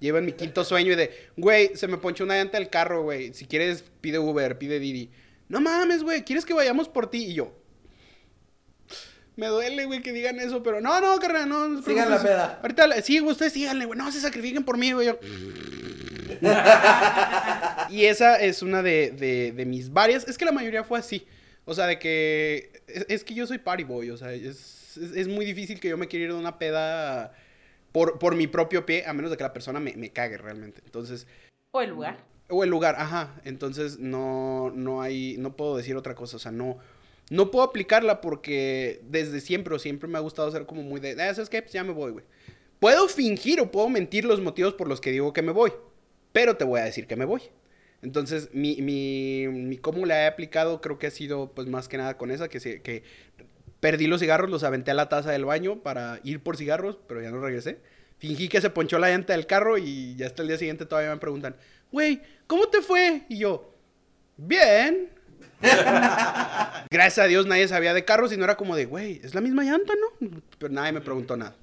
[0.01, 3.03] Llevo en mi quinto sueño y de, güey, se me ponchó una llanta del carro,
[3.03, 3.33] güey.
[3.33, 5.11] Si quieres, pide Uber, pide Didi.
[5.49, 7.27] No mames, güey, ¿quieres que vayamos por ti?
[7.27, 7.55] Y yo,
[9.37, 11.83] me duele, güey, que digan eso, pero no, no, carnal, no.
[11.83, 12.59] Sigan la peda.
[12.63, 15.07] Ahorita, la- sí, güey, ustedes síganle, güey, no se sacrifiquen por mí, güey.
[15.09, 15.19] Yo-
[17.91, 20.27] y esa es una de, de, de mis varias.
[20.29, 21.27] Es que la mayoría fue así.
[21.65, 22.71] O sea, de que.
[22.87, 24.11] Es, es que yo soy party boy.
[24.11, 27.33] O sea, es, es, es muy difícil que yo me quiera ir de una peda
[27.93, 30.81] por, por mi propio pie, a menos de que la persona me, me cague realmente.
[30.85, 31.27] Entonces.
[31.71, 32.19] O el lugar.
[32.49, 33.35] O el lugar, ajá.
[33.45, 35.37] Entonces no, no hay.
[35.39, 36.37] No puedo decir otra cosa.
[36.37, 36.79] O sea, no.
[37.31, 41.21] No puedo aplicarla porque desde siempre o siempre me ha gustado ser como muy de.
[41.23, 41.63] Ah, ¿sabes qué?
[41.63, 42.25] Pues ya me voy, güey.
[42.81, 45.73] Puedo fingir o puedo mentir los motivos por los que digo que me voy.
[46.33, 47.43] Pero te voy a decir que me voy.
[48.03, 51.97] Entonces, mi, mi, mi cómo la he aplicado creo que ha sido, pues, más que
[51.97, 53.03] nada con esa, que, se, que
[53.81, 57.23] perdí los cigarros, los aventé a la taza del baño para ir por cigarros, pero
[57.23, 57.79] ya no regresé.
[58.19, 61.11] Fingí que se ponchó la llanta del carro y ya hasta el día siguiente todavía
[61.11, 61.57] me preguntan,
[61.91, 63.23] güey, ¿cómo te fue?
[63.29, 63.75] Y yo,
[64.37, 65.11] bien.
[66.91, 69.41] Gracias a Dios nadie sabía de carros y no era como de, güey, es la
[69.41, 70.29] misma llanta, ¿no?
[70.59, 71.55] Pero nadie me preguntó nada.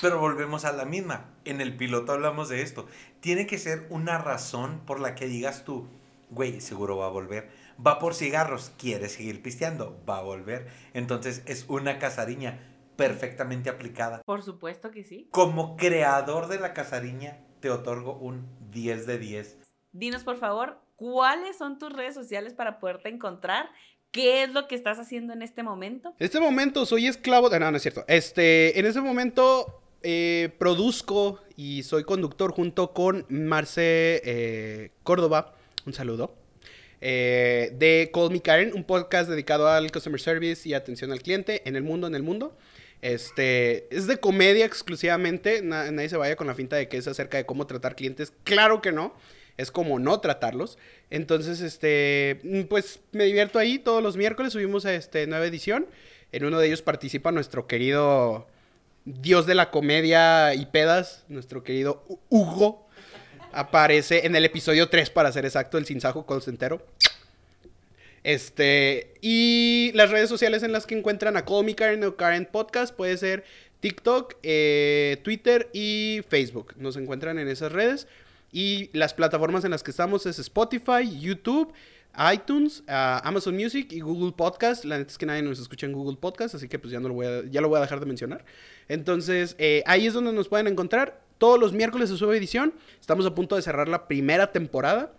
[0.00, 1.26] Pero volvemos a la misma.
[1.44, 2.88] En el piloto hablamos de esto.
[3.20, 5.86] Tiene que ser una razón por la que digas tú,
[6.30, 7.50] güey, seguro va a volver.
[7.84, 10.68] Va por cigarros, quiere seguir pisteando, va a volver.
[10.92, 12.58] Entonces es una casariña
[12.96, 14.22] perfectamente aplicada.
[14.24, 15.28] Por supuesto que sí.
[15.30, 19.58] Como creador de la casariña, te otorgo un 10 de 10.
[19.92, 23.68] Dinos, por favor, ¿cuáles son tus redes sociales para poderte encontrar?
[24.12, 26.10] ¿Qué es lo que estás haciendo en este momento?
[26.20, 27.48] En este momento soy esclavo.
[27.50, 28.04] No, no es cierto.
[28.06, 35.54] Este, en este momento eh, produzco y soy conductor junto con Marce eh, Córdoba.
[35.86, 36.36] Un saludo.
[37.00, 41.66] eh, de Call Me Karen, un podcast dedicado al customer service y atención al cliente
[41.68, 42.56] en el mundo, en el mundo.
[43.00, 45.62] Este, es de comedia exclusivamente.
[45.62, 48.32] na- nadie se vaya con la finta de que es acerca de cómo tratar clientes.
[48.44, 49.14] Claro que no.
[49.56, 50.78] Es como no tratarlos.
[51.10, 53.78] Entonces, este, mm, pues me divierto ahí.
[53.78, 55.86] Todos los miércoles subimos a este nueva edición.
[56.32, 58.46] En uno de ellos participa nuestro querido
[59.04, 62.88] dios de la comedia y pedas, nuestro querido Hu- Hugo.
[63.52, 66.82] Aparece en el episodio 3, para ser exacto, el Sinsajo Consentero.
[68.24, 73.44] Este, y las redes sociales en las que encuentran a Call Me Podcast puede ser
[73.80, 76.74] TikTok, eh, Twitter y Facebook.
[76.76, 78.06] Nos encuentran en esas redes.
[78.52, 81.72] Y las plataformas en las que estamos es Spotify, YouTube,
[82.34, 84.84] iTunes, ah, Amazon Music y Google Podcast.
[84.84, 87.08] La neta es que nadie nos escucha en Google Podcast, así que pues ya, no
[87.08, 88.44] lo, voy a, ya lo voy a dejar de mencionar.
[88.88, 91.22] Entonces, eh, ahí es donde nos pueden encontrar.
[91.38, 92.74] Todos los miércoles se sube edición.
[93.00, 95.14] Estamos a punto de cerrar la primera temporada.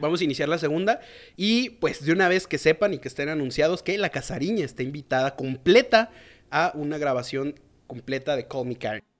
[0.00, 1.00] Vamos a iniciar la segunda.
[1.36, 4.82] Y pues de una vez que sepan y que estén anunciados que la Casariña está
[4.84, 6.10] invitada completa
[6.50, 9.11] a una grabación completa de Call Me Karen.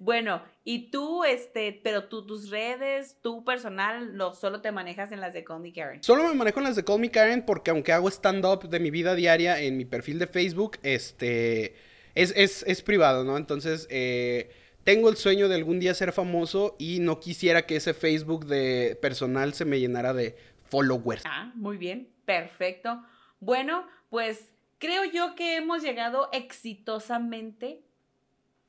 [0.00, 5.20] Bueno, y tú, este, pero tú, tus redes, tú personal, no, solo te manejas en
[5.20, 6.02] las de Condy Karen.
[6.02, 8.90] Solo me manejo en las de Call Me Karen porque aunque hago stand-up de mi
[8.90, 11.74] vida diaria en mi perfil de Facebook, este,
[12.14, 13.36] es, es, es privado, ¿no?
[13.36, 14.50] Entonces, eh,
[14.84, 18.98] tengo el sueño de algún día ser famoso y no quisiera que ese Facebook de
[19.02, 20.34] personal se me llenara de
[20.70, 21.24] followers.
[21.26, 23.04] Ah, muy bien, perfecto.
[23.38, 27.82] Bueno, pues creo yo que hemos llegado exitosamente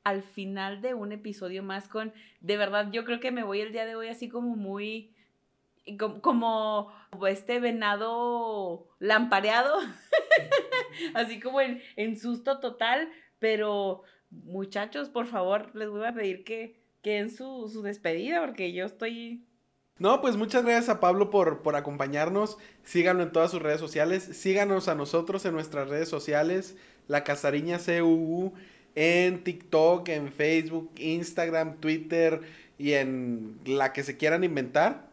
[0.04, 3.72] al final de un episodio más con, de verdad, yo creo que me voy el
[3.72, 5.14] día de hoy así como muy,
[5.98, 6.92] como, como
[7.28, 9.78] este venado lampareado,
[11.14, 17.18] así como en, susto total, pero muchachos, por favor, les voy a pedir que, que
[17.18, 19.44] en su, su despedida, porque yo estoy
[19.98, 22.58] No, pues muchas gracias a Pablo por, por acompañarnos.
[22.82, 24.22] Síganlo en todas sus redes sociales.
[24.22, 26.76] Síganos a nosotros en nuestras redes sociales.
[27.08, 28.54] La Casariña CUU
[28.94, 32.42] en TikTok, en Facebook, Instagram, Twitter
[32.78, 35.08] y en la que se quieran inventar.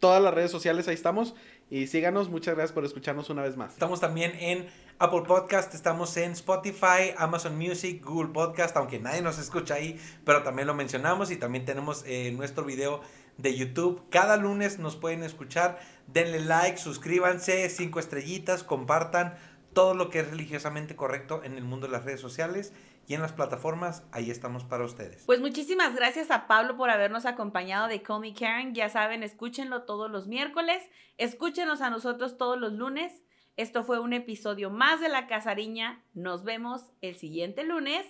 [0.00, 1.34] Todas las redes sociales ahí estamos.
[1.70, 2.28] Y síganos.
[2.28, 3.72] Muchas gracias por escucharnos una vez más.
[3.72, 4.66] Estamos también en
[4.98, 10.42] Apple Podcast, estamos en Spotify, Amazon Music, Google Podcast, aunque nadie nos escucha ahí, pero
[10.42, 13.00] también lo mencionamos y también tenemos eh, nuestro video
[13.38, 14.02] de YouTube.
[14.10, 15.80] Cada lunes nos pueden escuchar.
[16.06, 19.34] Denle like, suscríbanse, cinco estrellitas, compartan
[19.72, 22.72] todo lo que es religiosamente correcto en el mundo de las redes sociales
[23.06, 24.04] y en las plataformas.
[24.12, 25.24] Ahí estamos para ustedes.
[25.26, 28.74] Pues muchísimas gracias a Pablo por habernos acompañado de Call Me Karen.
[28.74, 30.82] Ya saben, escúchenlo todos los miércoles,
[31.18, 33.22] escúchenos a nosotros todos los lunes.
[33.56, 36.02] Esto fue un episodio más de La Casariña.
[36.14, 38.06] Nos vemos el siguiente lunes.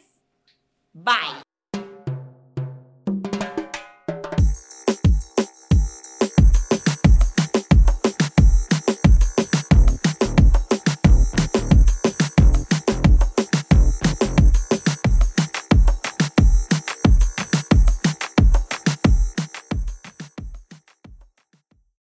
[0.93, 1.42] Bye.